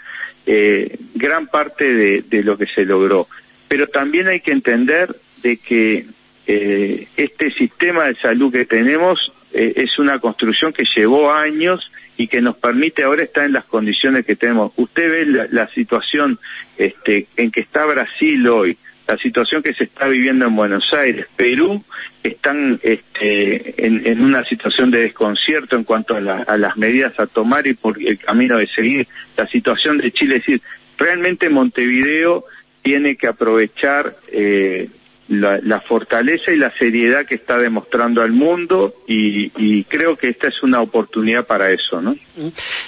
eh, 0.45 0.97
gran 1.13 1.47
parte 1.47 1.93
de, 1.93 2.23
de 2.23 2.43
lo 2.43 2.57
que 2.57 2.65
se 2.65 2.85
logró. 2.85 3.27
Pero 3.67 3.87
también 3.87 4.27
hay 4.27 4.39
que 4.39 4.51
entender 4.51 5.15
de 5.43 5.57
que 5.57 6.05
eh, 6.47 7.07
este 7.15 7.51
sistema 7.51 8.05
de 8.05 8.15
salud 8.15 8.51
que 8.51 8.65
tenemos 8.65 9.31
eh, 9.53 9.73
es 9.77 9.97
una 9.99 10.19
construcción 10.19 10.73
que 10.73 10.85
llevó 10.85 11.31
años 11.31 11.91
y 12.17 12.27
que 12.27 12.41
nos 12.41 12.57
permite 12.57 13.03
ahora 13.03 13.23
estar 13.23 13.45
en 13.45 13.53
las 13.53 13.65
condiciones 13.65 14.25
que 14.25 14.35
tenemos. 14.35 14.73
Usted 14.75 15.09
ve 15.09 15.47
la, 15.51 15.67
situación 15.69 16.37
este, 16.77 17.27
en 17.37 17.49
que 17.49 17.61
está 17.61 17.85
Brasil 17.85 18.47
hoy, 18.47 18.77
la 19.07 19.17
situación 19.17 19.63
que 19.63 19.73
se 19.73 19.85
está 19.85 20.07
viviendo 20.07 20.45
en 20.45 20.55
Buenos 20.55 20.93
Aires, 20.93 21.25
Perú, 21.35 21.83
están 22.21 22.79
este, 22.83 23.85
en, 23.85 24.21
una 24.21 24.43
situación 24.43 24.91
de 24.91 24.99
desconcierto 24.99 25.75
en 25.75 25.83
cuanto 25.83 26.15
a, 26.15 26.21
las 26.21 26.77
medidas 26.77 27.19
a 27.19 27.25
tomar 27.25 27.65
y 27.65 27.73
por 27.73 27.97
el 27.99 28.19
camino 28.19 28.57
de 28.57 28.67
seguir. 28.67 29.07
La 29.35 29.47
situación 29.47 29.97
de 29.97 30.11
Chile, 30.11 30.35
es 30.35 30.45
decir, 30.45 30.61
realmente 30.97 31.49
Montevideo 31.49 32.45
tiene 32.83 33.15
que 33.15 33.27
aprovechar 33.27 34.15
eh, 34.31 34.89
la, 35.29 35.81
fortaleza 35.81 36.51
y 36.51 36.57
la 36.57 36.71
seriedad 36.75 37.25
que 37.25 37.35
está 37.35 37.57
demostrando 37.57 38.21
al 38.21 38.31
mundo 38.31 38.93
y, 39.07 39.83
creo 39.83 40.15
que 40.15 40.29
esta 40.29 40.47
es 40.47 40.63
una 40.63 40.81
oportunidad 40.81 41.45
para 41.45 41.71
eso, 41.71 42.01
¿no? 42.01 42.15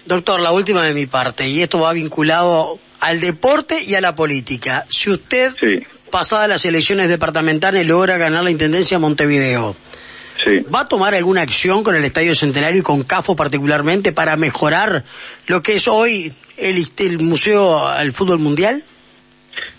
Doctor, 0.06 0.42
la 0.42 0.52
última 0.52 0.86
de 0.86 0.94
mi 0.94 1.06
parte, 1.06 1.48
y 1.48 1.62
esto 1.62 1.80
va 1.80 1.94
vinculado 1.94 2.80
al 3.00 3.20
deporte 3.20 3.84
y 3.84 3.96
a 3.96 4.02
la 4.02 4.16
política. 4.16 4.86
Si 4.90 5.10
usted, 5.10 5.54
pasada 6.10 6.48
las 6.48 6.66
elecciones 6.66 7.10
departamentales, 7.10 7.88
logra 7.88 8.18
ganar 8.18 8.44
la 8.44 8.52
Intendencia 8.52 8.98
de 8.98 9.02
Montevideo, 9.02 9.76
Sí. 10.44 10.66
¿Va 10.74 10.80
a 10.80 10.88
tomar 10.88 11.14
alguna 11.14 11.42
acción 11.42 11.84
con 11.84 11.96
el 11.96 12.04
Estadio 12.04 12.34
Centenario 12.34 12.80
y 12.80 12.82
con 12.82 13.04
CAFO 13.04 13.36
particularmente 13.36 14.12
para 14.12 14.36
mejorar 14.38 15.04
lo 15.46 15.62
que 15.62 15.74
es 15.74 15.88
hoy 15.88 16.34
el, 16.58 16.88
el 16.98 17.20
Museo 17.20 17.86
al 17.86 18.12
Fútbol 18.12 18.40
Mundial? 18.40 18.84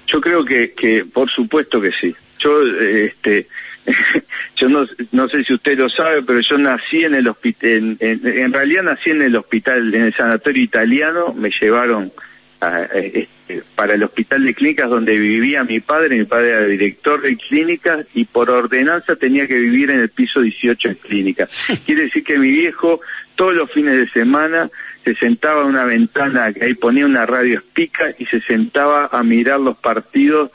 Yo 0.07 0.21
creo 0.21 0.45
que, 0.45 0.73
que 0.73 1.05
por 1.05 1.29
supuesto 1.33 1.81
que 1.81 1.91
sí. 2.01 2.15
Yo, 2.43 2.63
este, 2.67 3.47
yo 4.57 4.69
no, 4.69 4.87
no 5.13 5.29
sé 5.29 5.45
si 5.45 5.55
usted 5.55 5.79
lo 5.79 5.89
sabe, 5.89 6.23
pero 6.23 6.41
yo 6.41 6.59
nací 6.59 7.05
en 7.05 7.15
el 7.15 7.29
hospital, 7.29 7.71
en, 7.71 7.97
en, 8.01 8.27
en 8.27 8.53
realidad 8.53 8.83
nací 8.83 9.11
en 9.11 9.23
el 9.23 9.37
hospital, 9.37 9.95
en 9.95 10.03
el 10.03 10.15
sanatorio 10.15 10.63
italiano, 10.63 11.35
me 11.35 11.51
llevaron 11.51 12.13
a, 12.61 12.83
este, 12.85 13.63
para 13.75 13.95
el 13.95 14.05
hospital 14.05 14.45
de 14.45 14.55
clínicas 14.55 14.89
donde 14.89 15.19
vivía 15.19 15.65
mi 15.65 15.81
padre, 15.81 16.17
mi 16.17 16.25
padre 16.25 16.51
era 16.51 16.67
director 16.67 17.21
de 17.21 17.37
clínicas 17.37 18.07
y 18.15 18.25
por 18.25 18.51
ordenanza 18.51 19.17
tenía 19.17 19.47
que 19.47 19.59
vivir 19.59 19.91
en 19.91 20.01
el 20.01 20.09
piso 20.09 20.41
18 20.41 20.89
en 20.89 20.95
clínicas. 20.95 21.51
Quiere 21.87 22.03
decir 22.05 22.25
que 22.25 22.39
mi 22.39 22.51
viejo 22.51 23.01
todos 23.35 23.55
los 23.55 23.71
fines 23.71 23.97
de 23.97 24.09
semana 24.11 24.71
se 25.05 25.15
sentaba 25.17 25.63
en 25.63 25.69
una 25.69 25.85
ventana 25.85 26.53
que 26.53 26.65
ahí 26.65 26.75
ponía 26.75 27.05
una 27.05 27.27
radio 27.27 27.59
espica 27.59 28.15
y 28.19 28.27
se 28.27 28.41
sentaba 28.41 29.09
a 29.11 29.23
mirar 29.25 29.59
los 29.59 29.77
partidos 29.77 30.53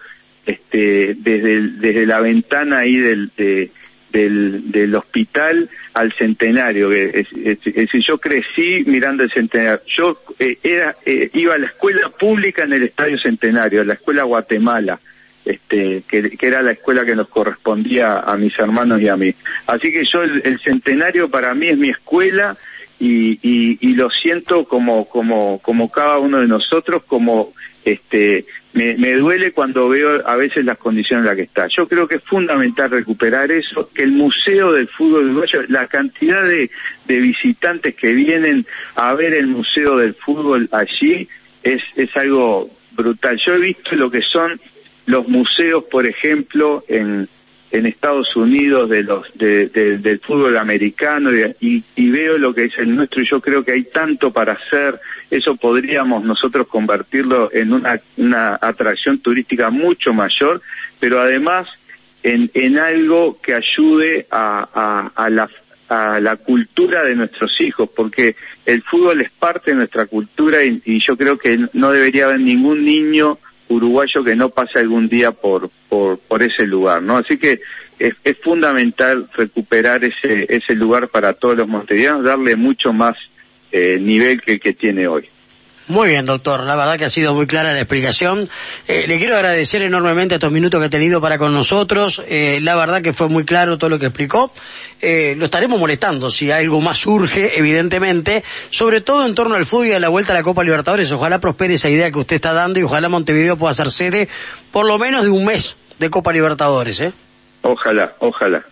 este, 0.47 1.13
desde, 1.15 1.61
desde 1.61 2.05
la 2.05 2.21
ventana 2.21 2.79
ahí 2.79 2.97
del, 2.97 3.29
de, 3.35 3.69
del, 4.11 4.95
hospital 4.95 5.69
al 5.93 6.13
centenario. 6.13 6.91
Es, 6.91 7.27
es, 7.33 7.89
yo 8.05 8.17
crecí 8.17 8.83
mirando 8.87 9.23
el 9.23 9.31
centenario. 9.31 9.81
Yo 9.85 10.21
eh, 10.39 10.57
era, 10.63 10.95
eh, 11.05 11.29
iba 11.33 11.53
a 11.53 11.57
la 11.57 11.67
escuela 11.67 12.09
pública 12.09 12.63
en 12.63 12.73
el 12.73 12.83
Estadio 12.83 13.19
Centenario, 13.19 13.81
a 13.81 13.85
la 13.85 13.93
escuela 13.93 14.23
Guatemala. 14.23 14.99
Este, 15.43 16.03
que, 16.07 16.37
era 16.41 16.61
la 16.61 16.71
escuela 16.71 17.05
que 17.05 17.15
nos 17.15 17.29
correspondía 17.29 18.19
a 18.19 18.35
mis 18.35 18.57
hermanos 18.59 19.01
y 19.01 19.07
a 19.07 19.15
mí. 19.15 19.33
Así 19.65 19.91
que 19.93 20.03
yo, 20.03 20.23
el, 20.23 20.41
el 20.43 20.59
centenario 20.59 21.29
para 21.29 21.53
mí 21.53 21.67
es 21.67 21.77
mi 21.77 21.89
escuela 21.89 22.57
y, 22.99 23.39
y, 23.41 23.77
y, 23.79 23.93
lo 23.93 24.09
siento 24.09 24.65
como, 24.65 25.07
como, 25.07 25.59
como 25.59 25.89
cada 25.89 26.17
uno 26.17 26.39
de 26.39 26.47
nosotros, 26.47 27.03
como 27.05 27.53
este, 27.91 28.45
me, 28.73 29.13
duele 29.13 29.51
cuando 29.51 29.87
veo 29.89 30.27
a 30.27 30.35
veces 30.35 30.65
las 30.65 30.77
condiciones 30.77 31.23
en 31.23 31.27
las 31.27 31.35
que 31.35 31.43
está. 31.43 31.67
Yo 31.67 31.87
creo 31.87 32.07
que 32.07 32.15
es 32.15 32.23
fundamental 32.23 32.91
recuperar 32.91 33.51
eso, 33.51 33.89
que 33.93 34.03
el 34.03 34.11
Museo 34.11 34.73
del 34.73 34.87
Fútbol 34.87 35.45
la 35.69 35.87
cantidad 35.87 36.43
de, 36.43 36.69
visitantes 37.07 37.95
que 37.95 38.13
vienen 38.13 38.65
a 38.95 39.13
ver 39.13 39.33
el 39.33 39.47
Museo 39.47 39.97
del 39.97 40.13
Fútbol 40.13 40.67
allí 40.71 41.27
es 41.63 41.81
algo 42.15 42.69
brutal. 42.91 43.37
Yo 43.37 43.53
he 43.53 43.59
visto 43.59 43.95
lo 43.95 44.11
que 44.11 44.21
son 44.21 44.59
los 45.05 45.27
museos, 45.27 45.85
por 45.85 46.05
ejemplo, 46.05 46.83
en, 46.87 47.29
en 47.71 47.85
Estados 47.85 48.35
Unidos 48.35 48.89
de 48.89 49.03
los 49.03 49.25
de, 49.35 49.67
de, 49.67 49.97
del 49.97 50.19
fútbol 50.19 50.57
americano 50.57 51.31
y, 51.59 51.83
y, 51.95 52.09
veo 52.09 52.37
lo 52.37 52.53
que 52.53 52.65
es 52.65 52.77
el 52.77 52.95
nuestro 52.95 53.21
y 53.21 53.25
yo 53.25 53.41
creo 53.41 53.63
que 53.63 53.73
hay 53.73 53.83
tanto 53.83 54.31
para 54.31 54.53
hacer. 54.53 54.99
Eso 55.29 55.55
podríamos 55.55 56.23
nosotros 56.23 56.67
convertirlo 56.67 57.49
en 57.53 57.73
una, 57.73 57.99
una 58.15 58.57
atracción 58.61 59.19
turística 59.19 59.69
mucho 59.69 60.13
mayor 60.13 60.61
pero 60.99 61.19
además 61.19 61.67
en, 62.23 62.49
en 62.53 62.77
algo 62.77 63.39
que 63.41 63.53
ayude 63.53 64.27
a, 64.31 64.67
a, 64.73 65.23
a 65.23 65.29
la 65.29 65.49
a 65.89 66.19
la 66.19 66.35
cultura 66.35 67.01
de 67.03 67.15
nuestros 67.15 67.61
hijos, 67.61 67.89
porque 67.95 68.35
el 68.65 68.83
fútbol 68.83 69.21
es 69.21 69.31
parte 69.31 69.71
de 69.71 69.77
nuestra 69.77 70.05
cultura 70.05 70.61
y, 70.61 70.81
y 70.83 70.99
yo 70.99 71.15
creo 71.15 71.37
que 71.37 71.65
no 71.71 71.91
debería 71.93 72.25
haber 72.25 72.41
ningún 72.41 72.83
niño 72.83 73.39
uruguayo 73.69 74.23
que 74.23 74.35
no 74.35 74.49
pase 74.49 74.79
algún 74.79 75.09
día 75.09 75.31
por, 75.31 75.69
por, 75.89 76.43
ese 76.43 76.65
lugar, 76.65 77.01
¿no? 77.01 77.17
Así 77.17 77.37
que 77.37 77.61
es, 77.99 78.13
es 78.23 78.37
fundamental 78.37 79.27
recuperar 79.35 80.03
ese, 80.03 80.45
ese 80.49 80.75
lugar 80.75 81.09
para 81.09 81.33
todos 81.33 81.57
los 81.57 81.67
montevideanos, 81.67 82.23
darle 82.23 82.55
mucho 82.55 82.93
más 82.93 83.17
eh, 83.71 83.97
nivel 83.99 84.41
que 84.41 84.53
el 84.53 84.59
que 84.59 84.73
tiene 84.73 85.07
hoy. 85.07 85.29
Muy 85.89 86.09
bien, 86.09 86.25
doctor. 86.25 86.63
La 86.63 86.75
verdad 86.75 86.97
que 86.97 87.05
ha 87.05 87.09
sido 87.09 87.33
muy 87.33 87.47
clara 87.47 87.71
la 87.71 87.79
explicación. 87.79 88.49
Eh, 88.89 89.05
le 89.07 89.17
quiero 89.17 89.35
agradecer 89.35 89.81
enormemente 89.81 90.35
estos 90.35 90.51
minutos 90.51 90.81
que 90.81 90.87
ha 90.87 90.89
tenido 90.89 91.21
para 91.21 91.37
con 91.37 91.53
nosotros. 91.53 92.21
Eh, 92.27 92.59
la 92.61 92.75
verdad 92.75 93.01
que 93.01 93.13
fue 93.13 93.29
muy 93.29 93.45
claro 93.45 93.77
todo 93.77 93.89
lo 93.89 93.97
que 93.97 94.07
explicó. 94.07 94.51
Eh, 95.01 95.35
lo 95.37 95.45
estaremos 95.45 95.79
molestando 95.79 96.29
si 96.29 96.51
algo 96.51 96.81
más 96.81 96.97
surge, 96.99 97.57
evidentemente, 97.57 98.43
sobre 98.69 98.99
todo 98.99 99.25
en 99.25 99.33
torno 99.33 99.55
al 99.55 99.65
fútbol 99.65 99.87
y 99.87 99.93
a 99.93 99.99
la 99.99 100.09
vuelta 100.09 100.33
a 100.33 100.35
la 100.35 100.43
Copa 100.43 100.61
Libertadores. 100.61 101.09
Ojalá 101.13 101.39
prospere 101.39 101.75
esa 101.75 101.89
idea 101.89 102.11
que 102.11 102.19
usted 102.19 102.35
está 102.35 102.51
dando 102.51 102.79
y 102.81 102.83
ojalá 102.83 103.07
Montevideo 103.07 103.55
pueda 103.57 103.73
ser 103.73 103.89
sede 103.89 104.27
por 104.73 104.85
lo 104.85 104.97
menos 104.97 105.23
de 105.23 105.29
un 105.29 105.45
mes 105.45 105.77
de 105.99 106.09
Copa 106.09 106.33
Libertadores. 106.33 106.99
¿eh? 106.99 107.13
Ojalá, 107.61 108.13
ojalá. 108.19 108.65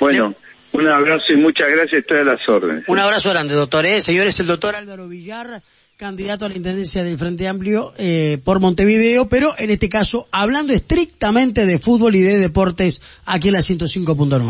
Bueno. 0.00 0.28
Le... 0.28 0.44
Un 0.74 0.88
abrazo 0.88 1.32
y 1.32 1.36
muchas 1.36 1.68
gracias, 1.68 2.00
estoy 2.00 2.18
a 2.18 2.24
las 2.24 2.48
órdenes. 2.48 2.82
Un 2.88 2.98
abrazo 2.98 3.30
grande, 3.30 3.54
doctor. 3.54 3.86
¿eh? 3.86 4.00
Señores, 4.00 4.40
el 4.40 4.48
doctor 4.48 4.74
Álvaro 4.74 5.06
Villar 5.06 5.62
candidato 5.96 6.44
a 6.44 6.48
la 6.48 6.56
intendencia 6.56 7.04
del 7.04 7.16
Frente 7.16 7.46
Amplio 7.46 7.94
eh, 7.98 8.38
por 8.42 8.58
Montevideo, 8.58 9.28
pero 9.28 9.54
en 9.58 9.70
este 9.70 9.88
caso 9.88 10.26
hablando 10.32 10.72
estrictamente 10.72 11.66
de 11.66 11.78
fútbol 11.78 12.16
y 12.16 12.20
de 12.20 12.38
deportes 12.38 13.00
aquí 13.24 13.48
en 13.48 13.54
la 13.54 13.60
105.9. 13.60 14.44